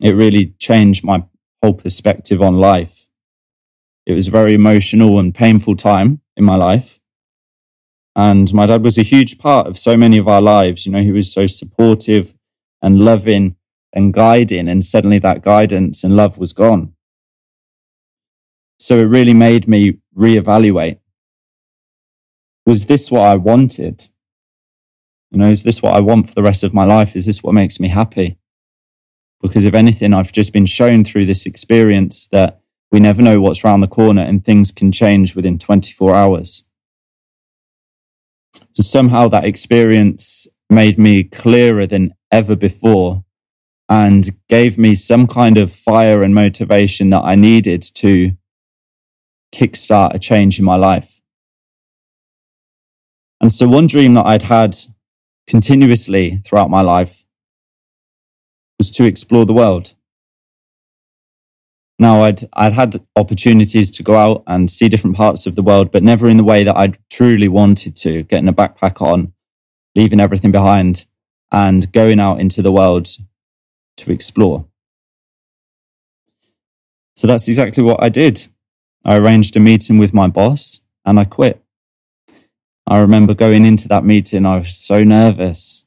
It 0.00 0.12
really 0.12 0.54
changed 0.58 1.04
my 1.04 1.24
whole 1.62 1.74
perspective 1.74 2.40
on 2.40 2.56
life. 2.56 3.08
It 4.06 4.14
was 4.14 4.26
a 4.28 4.30
very 4.30 4.54
emotional 4.54 5.18
and 5.18 5.34
painful 5.34 5.76
time 5.76 6.22
in 6.34 6.44
my 6.44 6.56
life. 6.56 6.98
And 8.16 8.50
my 8.54 8.64
dad 8.64 8.82
was 8.82 8.96
a 8.96 9.02
huge 9.02 9.38
part 9.38 9.66
of 9.66 9.78
so 9.78 9.98
many 9.98 10.16
of 10.16 10.26
our 10.26 10.40
lives. 10.40 10.86
You 10.86 10.92
know, 10.92 11.02
he 11.02 11.12
was 11.12 11.30
so 11.30 11.46
supportive 11.46 12.34
and 12.80 13.00
loving 13.00 13.56
and 13.92 14.14
guiding. 14.14 14.66
And 14.66 14.82
suddenly 14.82 15.18
that 15.18 15.42
guidance 15.42 16.04
and 16.04 16.16
love 16.16 16.38
was 16.38 16.54
gone. 16.54 16.94
So 18.78 18.96
it 18.96 19.12
really 19.16 19.34
made 19.34 19.68
me 19.68 19.98
reevaluate. 20.16 21.00
Was 22.64 22.86
this 22.86 23.10
what 23.10 23.26
I 23.26 23.34
wanted? 23.34 24.08
You 25.30 25.38
know, 25.38 25.50
is 25.50 25.62
this 25.62 25.82
what 25.82 25.94
I 25.94 26.00
want 26.00 26.28
for 26.28 26.35
the 26.35 26.42
rest 26.42 26.64
of 26.64 26.73
my 26.73 26.85
life? 26.85 27.14
Is 27.14 27.26
this 27.26 27.42
what 27.42 27.54
makes 27.54 27.80
me 27.80 27.88
happy? 27.88 28.38
Because 29.40 29.64
if 29.64 29.75
anything, 29.75 30.14
I've 30.14 30.32
just 30.32 30.52
been 30.52 30.66
shown 30.66 31.04
through 31.04 31.26
this 31.26 31.47
experience 31.47 32.28
that 32.28 32.61
we 32.90 33.00
never 33.00 33.23
know 33.23 33.40
what's 33.40 33.64
around 33.64 33.82
the 33.82 33.87
corner 33.88 34.23
and 34.23 34.44
things 34.44 34.73
can 34.73 34.90
change 34.90 35.37
within 35.37 35.58
24 35.58 36.14
hours. 36.14 36.64
So 38.73 38.82
somehow 38.82 39.28
that 39.28 39.44
experience 39.44 40.47
made 40.70 40.99
me 40.99 41.25
clearer 41.25 41.87
than 41.87 42.14
ever 42.32 42.56
before 42.56 43.25
and 43.88 44.28
gave 44.49 44.78
me 44.78 44.94
some 44.94 45.26
kind 45.26 45.58
of 45.58 45.73
fire 45.73 46.23
and 46.23 46.35
motivation 46.35 47.11
that 47.11 47.23
I 47.25 47.35
needed 47.35 47.82
to 47.97 48.32
kickstart 49.54 50.14
a 50.14 50.18
change 50.18 50.58
in 50.58 50.64
my 50.64 50.76
life. 50.76 51.20
And 53.40 53.52
so 53.52 53.68
one 53.68 53.87
dream 53.87 54.14
that 54.14 54.26
I'd 54.26 54.42
had 54.42 54.76
continuously 55.48 56.36
throughout 56.44 56.70
my 56.70 56.82
life 56.82 57.24
was 58.78 58.90
to 58.92 59.04
explore 59.04 59.46
the 59.46 59.52
world. 59.52 59.94
Now, 61.98 62.22
I'd, 62.22 62.40
I'd 62.52 62.74
had 62.74 63.04
opportunities 63.16 63.90
to 63.92 64.04
go 64.04 64.14
out 64.14 64.44
and 64.46 64.70
see 64.70 64.88
different 64.88 65.16
parts 65.16 65.46
of 65.46 65.56
the 65.56 65.62
world, 65.62 65.90
but 65.90 66.04
never 66.04 66.28
in 66.28 66.36
the 66.36 66.44
way 66.44 66.62
that 66.62 66.76
I'd 66.76 66.98
truly 67.10 67.48
wanted 67.48 67.96
to, 67.96 68.22
getting 68.22 68.46
a 68.46 68.52
backpack 68.52 69.02
on, 69.02 69.32
leaving 69.96 70.20
everything 70.20 70.52
behind 70.52 71.06
and 71.50 71.90
going 71.90 72.20
out 72.20 72.38
into 72.38 72.62
the 72.62 72.70
world 72.70 73.08
to 73.96 74.12
explore. 74.12 74.68
So 77.16 77.26
that's 77.26 77.48
exactly 77.48 77.82
what 77.82 78.00
I 78.00 78.10
did. 78.10 78.46
I 79.04 79.16
arranged 79.16 79.56
a 79.56 79.60
meeting 79.60 79.98
with 79.98 80.14
my 80.14 80.28
boss 80.28 80.80
and 81.04 81.18
I 81.18 81.24
quit. 81.24 81.64
I 82.90 83.00
remember 83.00 83.35
going 83.35 83.66
into 83.66 83.87
that 83.88 84.04
meeting, 84.04 84.47
I 84.47 84.57
was 84.57 84.75
so 84.75 85.04
nervous. 85.04 85.85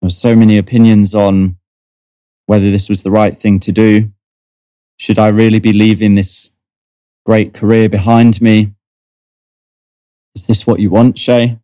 There 0.00 0.06
were 0.08 0.10
so 0.10 0.36
many 0.36 0.58
opinions 0.58 1.14
on 1.14 1.56
whether 2.44 2.70
this 2.70 2.90
was 2.90 3.02
the 3.02 3.10
right 3.10 3.36
thing 3.36 3.60
to 3.60 3.72
do, 3.72 4.10
Should 4.98 5.18
I 5.18 5.28
really 5.28 5.58
be 5.58 5.72
leaving 5.72 6.14
this 6.14 6.50
great 7.24 7.54
career 7.54 7.88
behind 7.88 8.42
me? 8.42 8.74
Is 10.34 10.46
this 10.46 10.66
what 10.66 10.80
you 10.80 10.90
want, 10.90 11.18
Shay? 11.18 11.58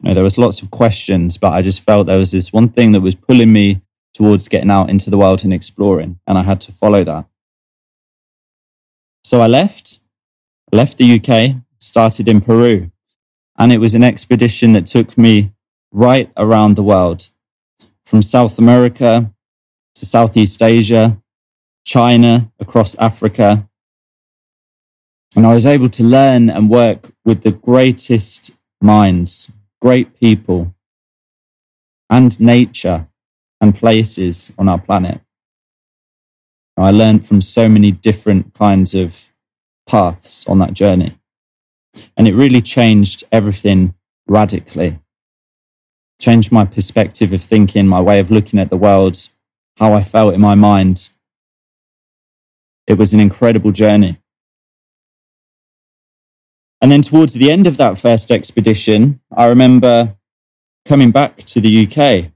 You 0.00 0.08
know, 0.08 0.14
there 0.14 0.24
was 0.24 0.38
lots 0.38 0.62
of 0.62 0.70
questions, 0.70 1.36
but 1.36 1.52
I 1.52 1.60
just 1.60 1.82
felt 1.82 2.06
there 2.06 2.18
was 2.18 2.32
this 2.32 2.52
one 2.52 2.70
thing 2.70 2.92
that 2.92 3.00
was 3.00 3.14
pulling 3.14 3.52
me 3.52 3.82
towards 4.14 4.48
getting 4.48 4.70
out 4.70 4.88
into 4.88 5.10
the 5.10 5.18
world 5.18 5.44
and 5.44 5.52
exploring, 5.52 6.18
and 6.26 6.38
I 6.38 6.44
had 6.44 6.60
to 6.62 6.72
follow 6.72 7.04
that. 7.04 7.26
So 9.22 9.40
I 9.40 9.46
left, 9.46 10.00
left 10.72 10.96
the 10.96 11.20
UK, 11.20 11.56
started 11.78 12.26
in 12.26 12.40
Peru, 12.40 12.90
and 13.58 13.72
it 13.72 13.78
was 13.78 13.94
an 13.94 14.04
expedition 14.04 14.72
that 14.72 14.86
took 14.86 15.18
me 15.18 15.52
right 15.90 16.30
around 16.36 16.76
the 16.76 16.82
world, 16.82 17.30
from 18.04 18.22
South 18.22 18.58
America 18.58 19.32
to 19.96 20.06
Southeast 20.06 20.62
Asia, 20.62 21.20
China, 21.84 22.52
across 22.60 22.94
Africa. 22.96 23.68
And 25.34 25.46
I 25.46 25.54
was 25.54 25.66
able 25.66 25.88
to 25.90 26.04
learn 26.04 26.48
and 26.48 26.70
work 26.70 27.10
with 27.24 27.42
the 27.42 27.50
greatest 27.50 28.52
minds, 28.80 29.50
great 29.80 30.18
people, 30.18 30.74
and 32.08 32.38
nature 32.40 33.08
and 33.60 33.74
places 33.74 34.52
on 34.56 34.68
our 34.68 34.78
planet. 34.78 35.20
I 36.76 36.92
learned 36.92 37.26
from 37.26 37.40
so 37.40 37.68
many 37.68 37.90
different 37.90 38.54
kinds 38.54 38.94
of 38.94 39.32
paths 39.86 40.46
on 40.46 40.60
that 40.60 40.74
journey. 40.74 41.18
And 42.16 42.28
it 42.28 42.34
really 42.34 42.62
changed 42.62 43.24
everything 43.30 43.94
radically. 44.26 44.98
Changed 46.20 46.50
my 46.50 46.64
perspective 46.64 47.32
of 47.32 47.42
thinking, 47.42 47.86
my 47.86 48.00
way 48.00 48.18
of 48.18 48.30
looking 48.30 48.58
at 48.58 48.70
the 48.70 48.76
world, 48.76 49.28
how 49.76 49.92
I 49.92 50.02
felt 50.02 50.34
in 50.34 50.40
my 50.40 50.54
mind. 50.54 51.10
It 52.86 52.98
was 52.98 53.14
an 53.14 53.20
incredible 53.20 53.72
journey. 53.72 54.18
And 56.80 56.92
then 56.92 57.02
towards 57.02 57.34
the 57.34 57.50
end 57.50 57.66
of 57.66 57.76
that 57.76 57.98
first 57.98 58.30
expedition, 58.30 59.20
I 59.36 59.46
remember 59.46 60.16
coming 60.84 61.10
back 61.10 61.36
to 61.36 61.60
the 61.60 61.86
UK. 61.86 62.32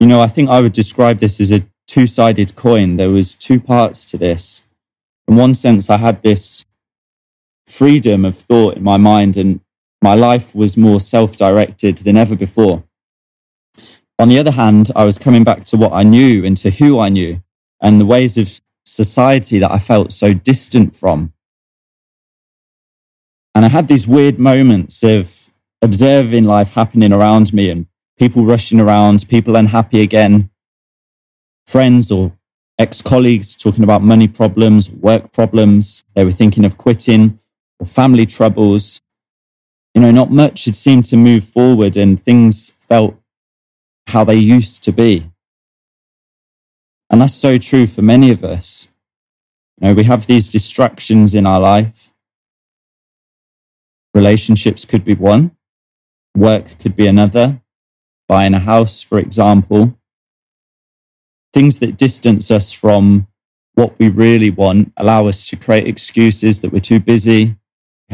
You 0.00 0.06
know, 0.06 0.20
I 0.20 0.26
think 0.26 0.50
I 0.50 0.60
would 0.60 0.72
describe 0.72 1.18
this 1.18 1.40
as 1.40 1.52
a 1.52 1.66
two 1.86 2.06
sided 2.06 2.54
coin. 2.56 2.96
There 2.96 3.10
was 3.10 3.34
two 3.34 3.60
parts 3.60 4.04
to 4.10 4.18
this. 4.18 4.62
In 5.28 5.36
one 5.36 5.54
sense, 5.54 5.88
I 5.88 5.98
had 5.98 6.22
this 6.22 6.64
freedom 7.66 8.24
of 8.24 8.36
thought 8.36 8.76
in 8.76 8.82
my 8.82 8.96
mind, 8.96 9.36
and 9.36 9.60
my 10.02 10.14
life 10.14 10.54
was 10.54 10.76
more 10.76 11.00
self 11.00 11.36
directed 11.36 11.98
than 11.98 12.16
ever 12.16 12.36
before. 12.36 12.84
On 14.18 14.28
the 14.28 14.38
other 14.38 14.52
hand, 14.52 14.90
I 14.94 15.04
was 15.04 15.18
coming 15.18 15.44
back 15.44 15.64
to 15.66 15.76
what 15.76 15.92
I 15.92 16.02
knew 16.02 16.44
and 16.44 16.56
to 16.58 16.70
who 16.70 17.00
I 17.00 17.08
knew 17.08 17.42
and 17.80 18.00
the 18.00 18.06
ways 18.06 18.38
of 18.38 18.60
society 18.86 19.58
that 19.58 19.72
I 19.72 19.78
felt 19.78 20.12
so 20.12 20.32
distant 20.32 20.94
from. 20.94 21.32
And 23.54 23.64
I 23.64 23.68
had 23.68 23.88
these 23.88 24.06
weird 24.06 24.38
moments 24.38 25.02
of 25.02 25.52
observing 25.82 26.44
life 26.44 26.72
happening 26.72 27.12
around 27.12 27.52
me 27.52 27.70
and 27.70 27.86
people 28.18 28.44
rushing 28.44 28.80
around, 28.80 29.28
people 29.28 29.56
unhappy 29.56 30.00
again, 30.00 30.50
friends 31.66 32.10
or 32.10 32.36
ex 32.78 33.02
colleagues 33.02 33.56
talking 33.56 33.84
about 33.84 34.02
money 34.02 34.28
problems, 34.28 34.90
work 34.90 35.32
problems. 35.32 36.04
They 36.14 36.24
were 36.24 36.32
thinking 36.32 36.64
of 36.64 36.76
quitting 36.76 37.38
family 37.84 38.26
troubles. 38.26 39.00
You 39.94 40.02
know, 40.02 40.10
not 40.10 40.30
much 40.30 40.64
had 40.64 40.76
seemed 40.76 41.04
to 41.06 41.16
move 41.16 41.44
forward 41.44 41.96
and 41.96 42.20
things 42.20 42.72
felt 42.78 43.16
how 44.08 44.24
they 44.24 44.36
used 44.36 44.82
to 44.84 44.92
be. 44.92 45.30
And 47.10 47.20
that's 47.20 47.34
so 47.34 47.58
true 47.58 47.86
for 47.86 48.02
many 48.02 48.30
of 48.30 48.42
us. 48.42 48.88
You 49.80 49.88
know, 49.88 49.94
we 49.94 50.04
have 50.04 50.26
these 50.26 50.50
distractions 50.50 51.34
in 51.34 51.46
our 51.46 51.60
life. 51.60 52.12
Relationships 54.12 54.84
could 54.84 55.04
be 55.04 55.14
one, 55.14 55.52
work 56.36 56.78
could 56.78 56.96
be 56.96 57.06
another, 57.06 57.60
buying 58.28 58.54
a 58.54 58.60
house, 58.60 59.02
for 59.02 59.18
example 59.18 59.96
things 61.54 61.78
that 61.78 61.96
distance 61.96 62.50
us 62.50 62.72
from 62.72 63.26
what 63.74 63.96
we 63.98 64.08
really 64.08 64.50
want 64.50 64.92
allow 64.96 65.28
us 65.28 65.48
to 65.48 65.56
create 65.56 65.86
excuses 65.86 66.60
that 66.60 66.72
we're 66.72 66.80
too 66.80 67.00
busy, 67.00 67.56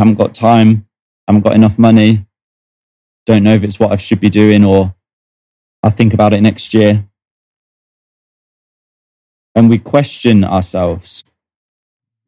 haven't 0.00 0.14
got 0.14 0.34
time, 0.34 0.86
haven't 1.28 1.44
got 1.44 1.54
enough 1.54 1.78
money, 1.78 2.26
don't 3.26 3.42
know 3.42 3.52
if 3.52 3.62
it's 3.62 3.78
what 3.78 3.92
I 3.92 3.96
should 3.96 4.18
be 4.18 4.30
doing, 4.30 4.64
or 4.64 4.94
I'll 5.82 5.90
think 5.90 6.14
about 6.14 6.32
it 6.32 6.40
next 6.40 6.72
year. 6.72 7.06
And 9.54 9.68
we 9.68 9.78
question 9.78 10.42
ourselves. 10.42 11.22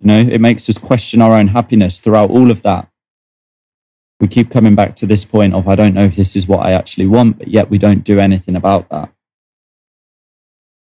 You 0.01 0.07
know, 0.09 0.19
it 0.19 0.43
makes 0.43 0.69
us 0.69 0.77
question 0.77 1.23
our 1.23 1.33
own 1.33 1.49
happiness 1.49 1.99
throughout 1.99 2.29
all 2.29 2.51
of 2.51 2.61
that. 2.61 2.91
We 4.21 4.29
keep 4.29 4.51
coming 4.51 4.75
back 4.75 4.95
to 4.97 5.07
this 5.07 5.25
point 5.25 5.55
of, 5.55 5.67
I 5.67 5.75
don't 5.75 5.95
know 5.95 6.05
if 6.05 6.15
this 6.15 6.37
is 6.37 6.47
what 6.47 6.67
I 6.67 6.73
actually 6.73 7.07
want, 7.07 7.39
but 7.39 7.49
yet 7.49 7.71
we 7.71 7.79
don't 7.79 8.05
do 8.05 8.19
anything 8.19 8.55
about 8.55 8.91
that. 8.91 9.11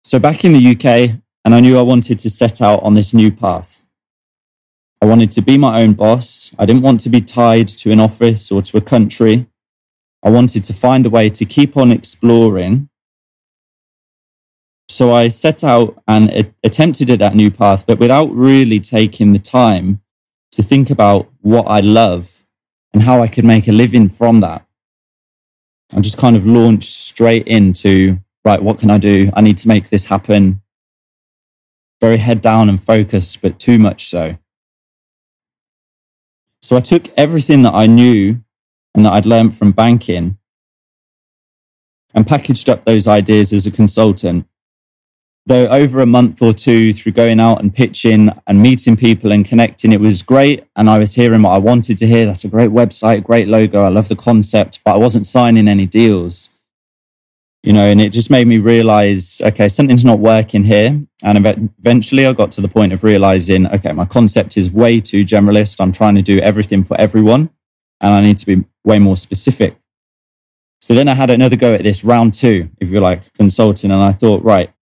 So 0.03 0.18
back 0.18 0.44
in 0.44 0.55
the 0.55 0.70
UK, 0.72 1.20
and 1.44 1.55
I 1.55 1.61
knew 1.61 1.79
I 1.79 1.83
wanted 1.83 2.18
to 2.18 2.31
set 2.31 2.61
out 2.61 2.83
on 2.83 2.94
this 2.94 3.14
new 3.14 3.31
path. 3.31 3.85
I 5.02 5.06
wanted 5.06 5.32
to 5.32 5.42
be 5.42 5.56
my 5.56 5.80
own 5.80 5.94
boss. 5.94 6.52
I 6.58 6.66
didn't 6.66 6.82
want 6.82 7.00
to 7.02 7.08
be 7.08 7.20
tied 7.20 7.68
to 7.68 7.90
an 7.90 8.00
office 8.00 8.52
or 8.52 8.60
to 8.62 8.76
a 8.76 8.82
country. 8.82 9.46
I 10.22 10.28
wanted 10.30 10.62
to 10.64 10.74
find 10.74 11.06
a 11.06 11.10
way 11.10 11.30
to 11.30 11.44
keep 11.46 11.76
on 11.76 11.90
exploring. 11.90 12.90
So 14.88 15.12
I 15.12 15.28
set 15.28 15.64
out 15.64 16.02
and 16.06 16.52
attempted 16.62 17.08
at 17.10 17.20
that 17.20 17.34
new 17.34 17.50
path, 17.50 17.86
but 17.86 17.98
without 17.98 18.30
really 18.34 18.80
taking 18.80 19.32
the 19.32 19.38
time 19.38 20.02
to 20.52 20.62
think 20.62 20.90
about 20.90 21.30
what 21.40 21.62
I 21.62 21.80
love 21.80 22.44
and 22.92 23.02
how 23.02 23.22
I 23.22 23.28
could 23.28 23.44
make 23.44 23.68
a 23.68 23.72
living 23.72 24.08
from 24.08 24.40
that. 24.40 24.66
I 25.94 26.00
just 26.00 26.18
kind 26.18 26.36
of 26.36 26.46
launched 26.46 26.92
straight 26.92 27.46
into 27.46 28.18
right, 28.44 28.62
what 28.62 28.78
can 28.78 28.90
I 28.90 28.98
do? 28.98 29.30
I 29.34 29.40
need 29.40 29.58
to 29.58 29.68
make 29.68 29.88
this 29.88 30.04
happen. 30.04 30.60
Very 32.00 32.16
head 32.16 32.40
down 32.40 32.68
and 32.68 32.82
focused, 32.82 33.40
but 33.40 33.58
too 33.58 33.78
much 33.78 34.06
so. 34.06 34.36
So 36.62 36.77
I 36.77 36.81
took 36.81 37.09
everything 37.16 37.62
that 37.62 37.75
I 37.75 37.87
knew 37.87 38.42
and 38.94 39.05
that 39.05 39.12
I'd 39.12 39.27
learned 39.27 39.57
from 39.57 39.73
banking 39.73 40.38
and 42.14 42.27
packaged 42.27 42.68
up 42.68 42.85
those 42.85 43.09
ideas 43.09 43.53
as 43.53 43.66
a 43.66 43.70
consultant. 43.70 44.46
Though 45.46 45.68
over 45.68 46.01
a 46.01 46.07
month 46.07 46.42
or 46.42 46.53
two 46.53 46.92
through 46.92 47.12
going 47.12 47.40
out 47.40 47.61
and 47.61 47.75
pitching 47.75 48.31
and 48.46 48.62
meeting 48.62 48.96
people 48.96 49.33
and 49.33 49.44
connecting, 49.44 49.92
it 49.92 50.01
was 50.01 50.23
great. 50.23 50.64
And 50.77 50.90
I 50.90 50.99
was 50.99 51.14
hearing 51.14 51.42
what 51.42 51.55
I 51.55 51.59
wanted 51.59 51.99
to 51.99 52.07
hear. 52.07 52.27
That's 52.27 52.44
a 52.44 52.49
great 52.49 52.70
website, 52.70 53.25
great 53.25 53.49
logo. 53.49 53.83
I 53.83 53.88
love 53.88 54.09
the 54.09 54.16
concept, 54.16 54.81
but 54.85 54.94
I 54.94 54.99
wasn't 54.99 55.27
signing 55.27 55.66
any 55.66 55.87
deals 55.87 56.51
you 57.62 57.75
know, 57.75 57.85
and 57.85 58.01
it 58.01 58.11
just 58.11 58.31
made 58.31 58.46
me 58.46 58.59
realize, 58.59 59.40
okay, 59.44 59.68
something's 59.68 60.05
not 60.05 60.18
working 60.18 60.64
here. 60.64 60.99
And 61.23 61.68
eventually 61.79 62.27
I 62.27 62.33
got 62.33 62.53
to 62.53 62.62
the 62.62 62.68
point 62.68 62.92
of 62.92 63.05
realizing, 63.05 63.66
okay, 63.66 63.92
my 63.92 64.07
concept 64.07 64.57
is 64.57 64.70
way 64.70 65.01
too 65.01 65.25
generalist. 65.25 65.81
I'm 65.81 65.92
trying 65.92 66.14
to 66.14 66.23
do 66.23 66.38
everything 66.38 66.83
for 66.83 66.99
everyone 66.99 67.51
and 68.01 68.14
I 68.14 68.23
need 68.23 68.38
to 68.38 68.46
be 68.46 68.64
way 68.85 68.99
more 68.99 69.16
specific. 69.16 69.77
So 70.81 70.94
then 70.94 71.09
I 71.09 71.14
had 71.14 71.29
another 71.29 71.57
go 71.57 71.75
at 71.75 71.83
this 71.83 72.03
round 72.03 72.33
two, 72.33 72.70
if 72.79 72.88
you 72.88 73.01
like, 73.01 73.31
consulting. 73.35 73.90
And 73.90 74.03
I 74.03 74.12
thought, 74.12 74.42
right, 74.42 74.73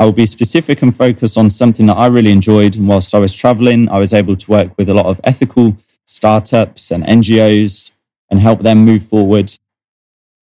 I 0.00 0.04
will 0.04 0.12
be 0.12 0.26
specific 0.26 0.82
and 0.82 0.94
focus 0.94 1.36
on 1.36 1.50
something 1.50 1.86
that 1.86 1.96
I 1.96 2.06
really 2.06 2.32
enjoyed. 2.32 2.76
And 2.76 2.88
whilst 2.88 3.14
I 3.14 3.20
was 3.20 3.32
traveling, 3.32 3.88
I 3.88 4.00
was 4.00 4.12
able 4.12 4.34
to 4.34 4.50
work 4.50 4.76
with 4.76 4.88
a 4.88 4.94
lot 4.94 5.06
of 5.06 5.20
ethical 5.22 5.76
startups 6.04 6.90
and 6.90 7.04
NGOs 7.04 7.92
and 8.28 8.40
help 8.40 8.62
them 8.62 8.84
move 8.84 9.06
forward. 9.06 9.56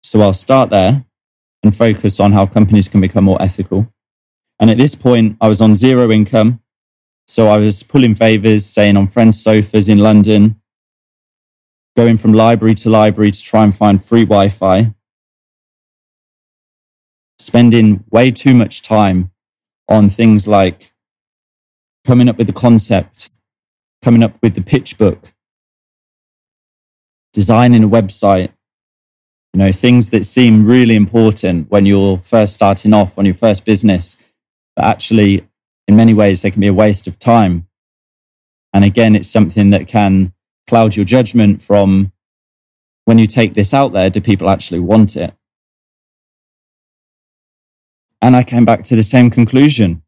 So 0.04 0.22
I'll 0.22 0.32
start 0.32 0.70
there 0.70 1.04
and 1.64 1.76
focus 1.76 2.20
on 2.20 2.32
how 2.32 2.46
companies 2.46 2.88
can 2.88 3.02
become 3.02 3.24
more 3.24 3.42
ethical. 3.42 3.92
And 4.60 4.70
at 4.70 4.78
this 4.78 4.96
point, 4.96 5.38
I 5.42 5.48
was 5.48 5.62
on 5.62 5.76
zero 5.76 6.12
income. 6.12 6.62
So 7.28 7.48
I 7.48 7.58
was 7.58 7.84
pulling 7.84 8.16
favors, 8.16 8.66
staying 8.66 8.98
on 8.98 9.08
friends' 9.08 9.42
sofas 9.42 9.90
in 9.90 10.00
London, 10.00 10.62
going 11.96 12.18
from 12.18 12.34
library 12.34 12.76
to 12.76 12.90
library 12.90 13.32
to 13.32 13.42
try 13.42 13.64
and 13.64 13.76
find 13.76 14.04
free 14.04 14.26
Wi 14.26 14.50
Fi, 14.50 14.94
spending 17.40 18.04
way 18.12 18.32
too 18.32 18.54
much 18.54 18.82
time 18.82 19.32
on 19.88 20.10
things 20.10 20.48
like 20.48 20.94
coming 22.06 22.30
up 22.30 22.38
with 22.38 22.48
the 22.48 22.54
concept, 22.54 23.30
coming 24.02 24.24
up 24.24 24.38
with 24.42 24.56
the 24.56 24.62
pitch 24.62 24.98
book, 24.98 25.34
designing 27.34 27.84
a 27.84 27.90
website, 27.90 28.52
you 29.54 29.58
know, 29.58 29.72
things 29.72 30.10
that 30.12 30.26
seem 30.26 30.66
really 30.66 30.96
important 30.96 31.70
when 31.70 31.86
you're 31.86 32.18
first 32.18 32.54
starting 32.54 32.94
off 32.94 33.18
on 33.18 33.26
your 33.26 33.34
first 33.34 33.66
business, 33.66 34.16
but 34.76 34.86
actually, 34.86 35.46
in 35.88 35.96
many 35.96 36.14
ways, 36.14 36.42
they 36.42 36.52
can 36.52 36.62
be 36.62 36.68
a 36.68 36.74
waste 36.74 37.08
of 37.08 37.20
time. 37.20 37.68
And 38.74 38.86
again, 38.86 39.16
it's 39.16 39.28
something 39.28 39.72
that 39.72 39.88
can 39.88 40.34
cloud 40.68 40.96
your 40.96 41.06
judgment 41.06 41.62
from 41.62 42.14
when 43.06 43.20
you 43.20 43.28
take 43.28 43.54
this 43.54 43.74
out 43.74 43.92
there, 43.92 44.10
do 44.10 44.22
people 44.22 44.50
actually 44.50 44.80
want 44.80 45.18
it? 45.18 45.34
And 48.22 48.36
I 48.36 48.44
came 48.44 48.64
back 48.64 48.84
to 48.84 48.96
the 48.96 49.04
same 49.04 49.30
conclusion. 49.30 50.04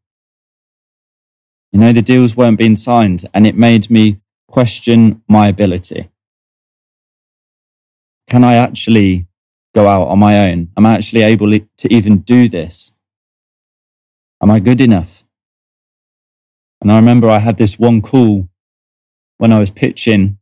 You 1.72 1.80
know, 1.80 1.92
the 1.92 2.00
deals 2.00 2.36
weren't 2.36 2.56
being 2.56 2.76
signed, 2.76 3.26
and 3.34 3.46
it 3.46 3.56
made 3.56 3.90
me 3.90 4.20
question 4.48 5.22
my 5.28 5.48
ability. 5.48 6.08
Can 8.28 8.44
I 8.44 8.54
actually 8.54 9.26
go 9.74 9.88
out 9.88 10.08
on 10.08 10.18
my 10.18 10.50
own? 10.50 10.70
Am 10.76 10.86
I 10.86 10.94
actually 10.94 11.22
able 11.22 11.50
to 11.50 11.92
even 11.92 12.20
do 12.20 12.48
this? 12.48 12.92
Am 14.42 14.50
I 14.50 14.60
good 14.60 14.80
enough? 14.80 15.24
And 16.80 16.92
I 16.92 16.96
remember 16.96 17.28
I 17.28 17.38
had 17.38 17.56
this 17.56 17.78
one 17.78 18.00
call 18.00 18.48
when 19.38 19.52
I 19.52 19.58
was 19.58 19.70
pitching, 19.70 20.38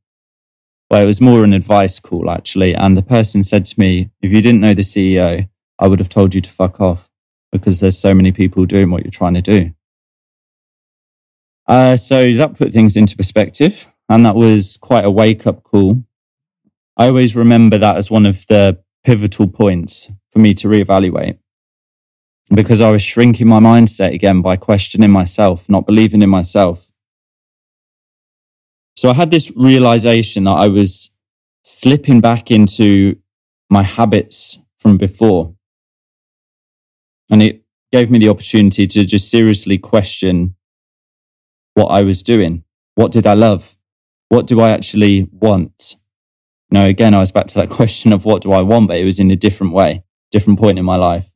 where 0.89 1.03
it 1.03 1.07
was 1.07 1.21
more 1.21 1.45
an 1.45 1.53
advice 1.53 1.99
call 1.99 2.31
actually. 2.31 2.75
And 2.75 2.97
the 2.97 3.03
person 3.03 3.43
said 3.43 3.65
to 3.67 3.81
me, 3.81 4.11
if 4.21 4.33
you 4.33 4.43
didn't 4.43 4.61
know 4.61 4.75
the 4.75 4.83
CEO, 4.83 5.49
I 5.79 5.87
would 5.87 5.99
have 5.99 6.09
told 6.09 6.35
you 6.35 6.41
to 6.41 6.51
fuck 6.51 6.81
off 6.81 7.09
because 7.51 7.81
there's 7.81 7.99
so 7.99 8.15
many 8.15 8.33
people 8.33 8.67
doing 8.67 8.91
what 8.91 9.05
you're 9.05 9.11
trying 9.11 9.35
to 9.35 9.43
do. 9.43 9.73
Uh, 11.67 11.97
so 11.97 12.33
that 12.33 12.57
put 12.57 12.73
things 12.73 12.97
into 12.97 13.17
perspective. 13.17 13.91
And 14.09 14.27
that 14.27 14.35
was 14.35 14.77
quite 14.77 15.05
a 15.05 15.11
wake 15.11 15.47
up 15.47 15.63
call. 15.63 16.03
I 16.97 17.07
always 17.07 17.35
remember 17.37 17.79
that 17.79 17.97
as 17.97 18.11
one 18.11 18.27
of 18.27 18.47
the 18.49 18.79
pivotal 19.05 19.49
points 19.49 20.11
for 20.31 20.39
me 20.39 20.55
to 20.55 20.69
reevaluate 20.69 21.39
because 22.55 22.81
I 22.81 22.91
was 22.91 23.03
shrinking 23.03 23.49
my 23.49 23.61
mindset 23.61 24.15
again 24.15 24.43
by 24.43 24.57
questioning 24.57 25.11
myself, 25.11 25.69
not 25.69 25.87
believing 25.87 26.23
in 26.23 26.31
myself. 26.31 26.93
So 28.97 29.09
I 29.11 29.15
had 29.15 29.31
this 29.31 29.51
realization 29.57 30.45
that 30.45 30.53
I 30.53 30.69
was 30.69 31.11
slipping 31.65 32.21
back 32.21 32.51
into 32.51 33.17
my 33.71 33.83
habits 33.83 34.59
from 34.79 34.99
before. 34.99 35.55
And 37.31 37.43
it 37.43 37.63
gave 37.91 38.11
me 38.11 38.19
the 38.19 38.29
opportunity 38.29 38.87
to 38.87 39.05
just 39.05 39.31
seriously 39.31 39.79
question 39.79 40.57
what 41.75 41.87
I 41.87 42.03
was 42.03 42.23
doing. 42.23 42.65
What 42.95 43.13
did 43.13 43.27
I 43.27 43.33
love? 43.33 43.77
What 44.29 44.47
do 44.47 44.61
I 44.61 44.71
actually 44.71 45.29
want? 45.33 45.97
Know, 46.73 46.87
again, 46.87 47.13
I 47.13 47.19
was 47.19 47.31
back 47.31 47.49
to 47.49 47.59
that 47.61 47.71
question 47.79 48.13
of 48.13 48.25
what 48.25 48.43
do 48.43 48.53
I 48.53 48.63
want, 48.63 48.89
but 48.89 48.97
it 48.97 49.05
was 49.05 49.21
in 49.21 49.31
a 49.31 49.37
different 49.37 49.75
way, 49.75 50.05
different 50.31 50.59
point 50.59 50.79
in 50.79 50.85
my 50.85 50.97
life. 50.97 51.35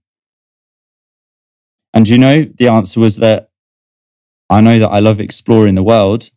And 1.92 2.08
you 2.08 2.18
know, 2.18 2.44
the 2.44 2.68
answer 2.68 3.00
was 3.00 3.16
that 3.18 3.50
I 4.48 4.60
know 4.62 4.78
that 4.78 4.88
I 4.88 5.00
love 5.00 5.20
exploring 5.20 5.74
the 5.74 5.82
world, 5.82 6.30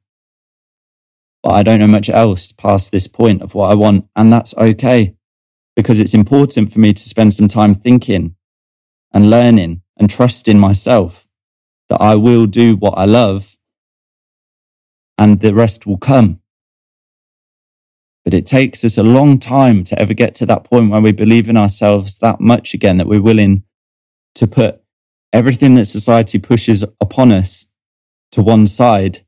but 1.41 1.53
I 1.53 1.63
don't 1.63 1.79
know 1.79 1.87
much 1.87 2.09
else 2.09 2.51
past 2.51 2.91
this 2.91 3.07
point 3.07 3.41
of 3.41 3.55
what 3.55 3.71
I 3.71 3.75
want. 3.75 4.05
And 4.15 4.33
that's 4.33 4.53
okay 4.55 5.15
because 5.75 6.01
it's 6.01 6.13
important 6.13 6.71
for 6.71 6.79
me 6.79 6.93
to 6.93 7.01
spend 7.01 7.33
some 7.33 7.47
time 7.47 7.73
thinking 7.73 8.35
and 9.13 9.29
learning 9.29 9.81
and 9.97 10.09
trusting 10.09 10.59
myself 10.59 11.27
that 11.87 12.01
I 12.01 12.15
will 12.15 12.47
do 12.47 12.75
what 12.75 12.97
I 12.97 13.05
love 13.05 13.57
and 15.17 15.39
the 15.39 15.53
rest 15.53 15.85
will 15.85 15.97
come. 15.97 16.41
But 18.29 18.37
it 18.37 18.45
takes 18.45 18.85
us 18.85 18.99
a 18.99 19.01
long 19.01 19.39
time 19.39 19.83
to 19.85 19.99
ever 19.99 20.13
get 20.13 20.35
to 20.35 20.45
that 20.45 20.63
point 20.63 20.91
where 20.91 21.01
we 21.01 21.11
believe 21.11 21.49
in 21.49 21.57
ourselves 21.57 22.19
that 22.19 22.39
much 22.39 22.75
again 22.75 22.97
that 22.97 23.07
we're 23.07 23.23
willing 23.23 23.63
to 24.35 24.45
put 24.45 24.83
everything 25.33 25.73
that 25.73 25.87
society 25.87 26.37
pushes 26.37 26.83
upon 27.01 27.31
us 27.31 27.65
to 28.33 28.43
one 28.43 28.67
side 28.67 29.21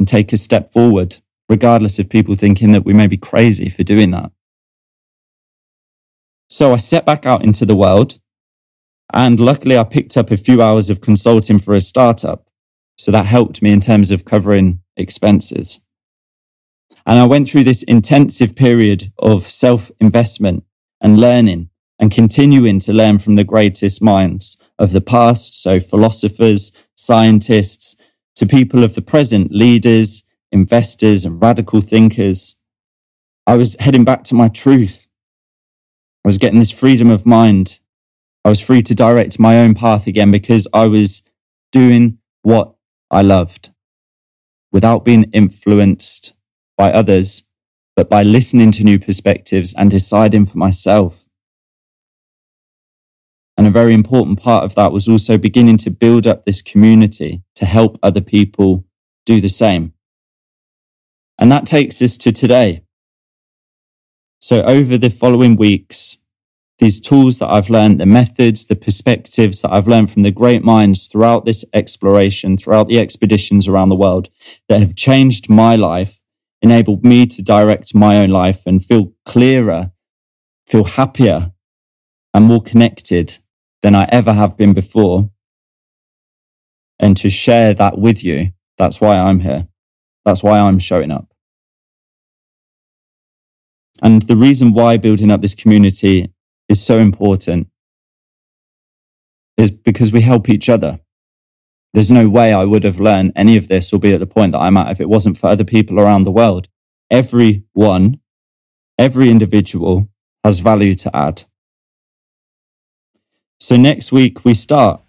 and 0.00 0.08
take 0.08 0.32
a 0.32 0.36
step 0.36 0.72
forward, 0.72 1.18
regardless 1.48 2.00
of 2.00 2.08
people 2.08 2.34
thinking 2.34 2.72
that 2.72 2.84
we 2.84 2.92
may 2.92 3.06
be 3.06 3.16
crazy 3.16 3.68
for 3.68 3.84
doing 3.84 4.10
that. 4.10 4.32
So 6.50 6.72
I 6.74 6.78
set 6.78 7.06
back 7.06 7.26
out 7.26 7.44
into 7.44 7.64
the 7.64 7.76
world 7.76 8.18
and 9.12 9.38
luckily 9.38 9.78
I 9.78 9.84
picked 9.84 10.16
up 10.16 10.32
a 10.32 10.36
few 10.36 10.60
hours 10.60 10.90
of 10.90 11.00
consulting 11.00 11.60
for 11.60 11.76
a 11.76 11.80
startup. 11.80 12.48
So 12.98 13.12
that 13.12 13.26
helped 13.26 13.62
me 13.62 13.70
in 13.70 13.78
terms 13.78 14.10
of 14.10 14.24
covering 14.24 14.80
expenses. 14.96 15.78
And 17.06 17.18
I 17.18 17.26
went 17.26 17.48
through 17.48 17.64
this 17.64 17.82
intensive 17.82 18.54
period 18.54 19.12
of 19.18 19.50
self 19.50 19.90
investment 20.00 20.64
and 21.00 21.20
learning 21.20 21.70
and 21.98 22.10
continuing 22.10 22.80
to 22.80 22.92
learn 22.92 23.18
from 23.18 23.36
the 23.36 23.44
greatest 23.44 24.02
minds 24.02 24.56
of 24.78 24.92
the 24.92 25.00
past. 25.00 25.62
So 25.62 25.80
philosophers, 25.80 26.72
scientists, 26.94 27.94
to 28.36 28.46
people 28.46 28.82
of 28.82 28.94
the 28.94 29.02
present, 29.02 29.52
leaders, 29.52 30.24
investors, 30.50 31.24
and 31.24 31.40
radical 31.40 31.80
thinkers. 31.80 32.56
I 33.46 33.56
was 33.56 33.76
heading 33.78 34.04
back 34.04 34.24
to 34.24 34.34
my 34.34 34.48
truth. 34.48 35.06
I 36.24 36.28
was 36.28 36.38
getting 36.38 36.58
this 36.58 36.70
freedom 36.70 37.10
of 37.10 37.26
mind. 37.26 37.80
I 38.44 38.48
was 38.48 38.60
free 38.60 38.82
to 38.82 38.94
direct 38.94 39.38
my 39.38 39.58
own 39.58 39.74
path 39.74 40.06
again 40.06 40.30
because 40.30 40.66
I 40.72 40.86
was 40.86 41.22
doing 41.70 42.18
what 42.42 42.74
I 43.10 43.22
loved 43.22 43.70
without 44.72 45.04
being 45.04 45.24
influenced 45.32 46.32
by 46.76 46.90
others, 46.90 47.44
but 47.96 48.08
by 48.08 48.22
listening 48.22 48.70
to 48.72 48.84
new 48.84 48.98
perspectives 48.98 49.74
and 49.74 49.90
deciding 49.90 50.46
for 50.46 50.58
myself. 50.58 51.28
And 53.56 53.66
a 53.66 53.70
very 53.70 53.94
important 53.94 54.40
part 54.40 54.64
of 54.64 54.74
that 54.74 54.92
was 54.92 55.08
also 55.08 55.38
beginning 55.38 55.78
to 55.78 55.90
build 55.90 56.26
up 56.26 56.44
this 56.44 56.60
community 56.60 57.42
to 57.54 57.66
help 57.66 57.98
other 58.02 58.20
people 58.20 58.84
do 59.24 59.40
the 59.40 59.48
same. 59.48 59.92
And 61.38 61.50
that 61.52 61.66
takes 61.66 62.02
us 62.02 62.16
to 62.18 62.32
today. 62.32 62.82
So 64.40 64.62
over 64.62 64.98
the 64.98 65.10
following 65.10 65.56
weeks, 65.56 66.18
these 66.78 67.00
tools 67.00 67.38
that 67.38 67.48
I've 67.48 67.70
learned, 67.70 68.00
the 68.00 68.06
methods, 68.06 68.64
the 68.64 68.76
perspectives 68.76 69.62
that 69.62 69.72
I've 69.72 69.88
learned 69.88 70.10
from 70.10 70.22
the 70.22 70.32
great 70.32 70.64
minds 70.64 71.06
throughout 71.06 71.44
this 71.44 71.64
exploration, 71.72 72.56
throughout 72.56 72.88
the 72.88 72.98
expeditions 72.98 73.68
around 73.68 73.88
the 73.88 73.94
world 73.94 74.30
that 74.68 74.80
have 74.80 74.96
changed 74.96 75.48
my 75.48 75.76
life, 75.76 76.23
enabled 76.64 77.04
me 77.04 77.26
to 77.26 77.42
direct 77.42 77.94
my 77.94 78.16
own 78.16 78.30
life 78.30 78.62
and 78.66 78.82
feel 78.82 79.12
clearer, 79.26 79.92
feel 80.66 80.84
happier 80.84 81.52
and 82.32 82.46
more 82.46 82.62
connected 82.62 83.38
than 83.82 83.94
I 83.94 84.08
ever 84.10 84.32
have 84.32 84.56
been 84.56 84.72
before. 84.72 85.30
And 86.98 87.18
to 87.18 87.28
share 87.28 87.74
that 87.74 87.98
with 87.98 88.24
you, 88.24 88.52
that's 88.78 88.98
why 88.98 89.16
I'm 89.16 89.40
here. 89.40 89.68
That's 90.24 90.42
why 90.42 90.58
I'm 90.58 90.78
showing 90.78 91.10
up. 91.10 91.28
And 94.02 94.22
the 94.22 94.36
reason 94.36 94.72
why 94.72 94.96
building 94.96 95.30
up 95.30 95.42
this 95.42 95.54
community 95.54 96.32
is 96.70 96.82
so 96.82 96.98
important 96.98 97.68
is 99.58 99.70
because 99.70 100.12
we 100.12 100.22
help 100.22 100.48
each 100.48 100.70
other. 100.70 100.98
There's 101.94 102.10
no 102.10 102.28
way 102.28 102.52
I 102.52 102.64
would 102.64 102.82
have 102.82 102.98
learned 102.98 103.34
any 103.36 103.56
of 103.56 103.68
this 103.68 103.92
or 103.92 104.00
be 104.00 104.12
at 104.12 104.18
the 104.18 104.26
point 104.26 104.50
that 104.50 104.58
I'm 104.58 104.76
at 104.76 104.90
if 104.90 105.00
it 105.00 105.08
wasn't 105.08 105.38
for 105.38 105.46
other 105.46 105.62
people 105.62 106.00
around 106.00 106.24
the 106.24 106.32
world. 106.32 106.66
Everyone, 107.08 108.18
every 108.98 109.30
individual 109.30 110.08
has 110.42 110.58
value 110.58 110.96
to 110.96 111.16
add. 111.16 111.44
So 113.60 113.76
next 113.76 114.10
week 114.10 114.44
we 114.44 114.54
start. 114.54 115.02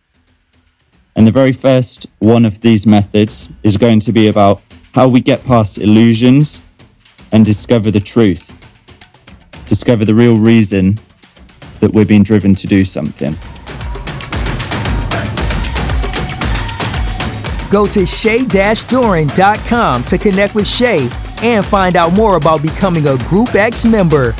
And 1.15 1.25
the 1.25 1.31
very 1.31 1.53
first 1.53 2.05
one 2.19 2.45
of 2.45 2.61
these 2.61 2.85
methods 2.85 3.49
is 3.63 3.77
going 3.77 3.99
to 4.01 4.11
be 4.11 4.27
about 4.27 4.61
how 4.93 5.07
we 5.07 5.21
get 5.21 5.43
past 5.43 5.79
illusions 5.79 6.61
and 7.31 7.43
discover 7.43 7.89
the 7.89 7.99
truth. 7.99 8.53
Discover 9.67 10.05
the 10.05 10.13
real 10.13 10.37
reason 10.37 10.99
that 11.79 11.93
we're 11.93 12.05
being 12.05 12.21
driven 12.21 12.53
to 12.53 12.67
do 12.67 12.85
something. 12.85 13.35
Go 17.75 17.85
to 17.87 18.05
shay-doran.com 18.05 20.03
to 20.05 20.17
connect 20.17 20.55
with 20.55 20.65
Shay 20.65 21.09
and 21.43 21.65
find 21.65 21.97
out 21.97 22.13
more 22.13 22.37
about 22.37 22.61
becoming 22.61 23.07
a 23.07 23.17
Group 23.27 23.53
X 23.53 23.83
member. 23.83 24.33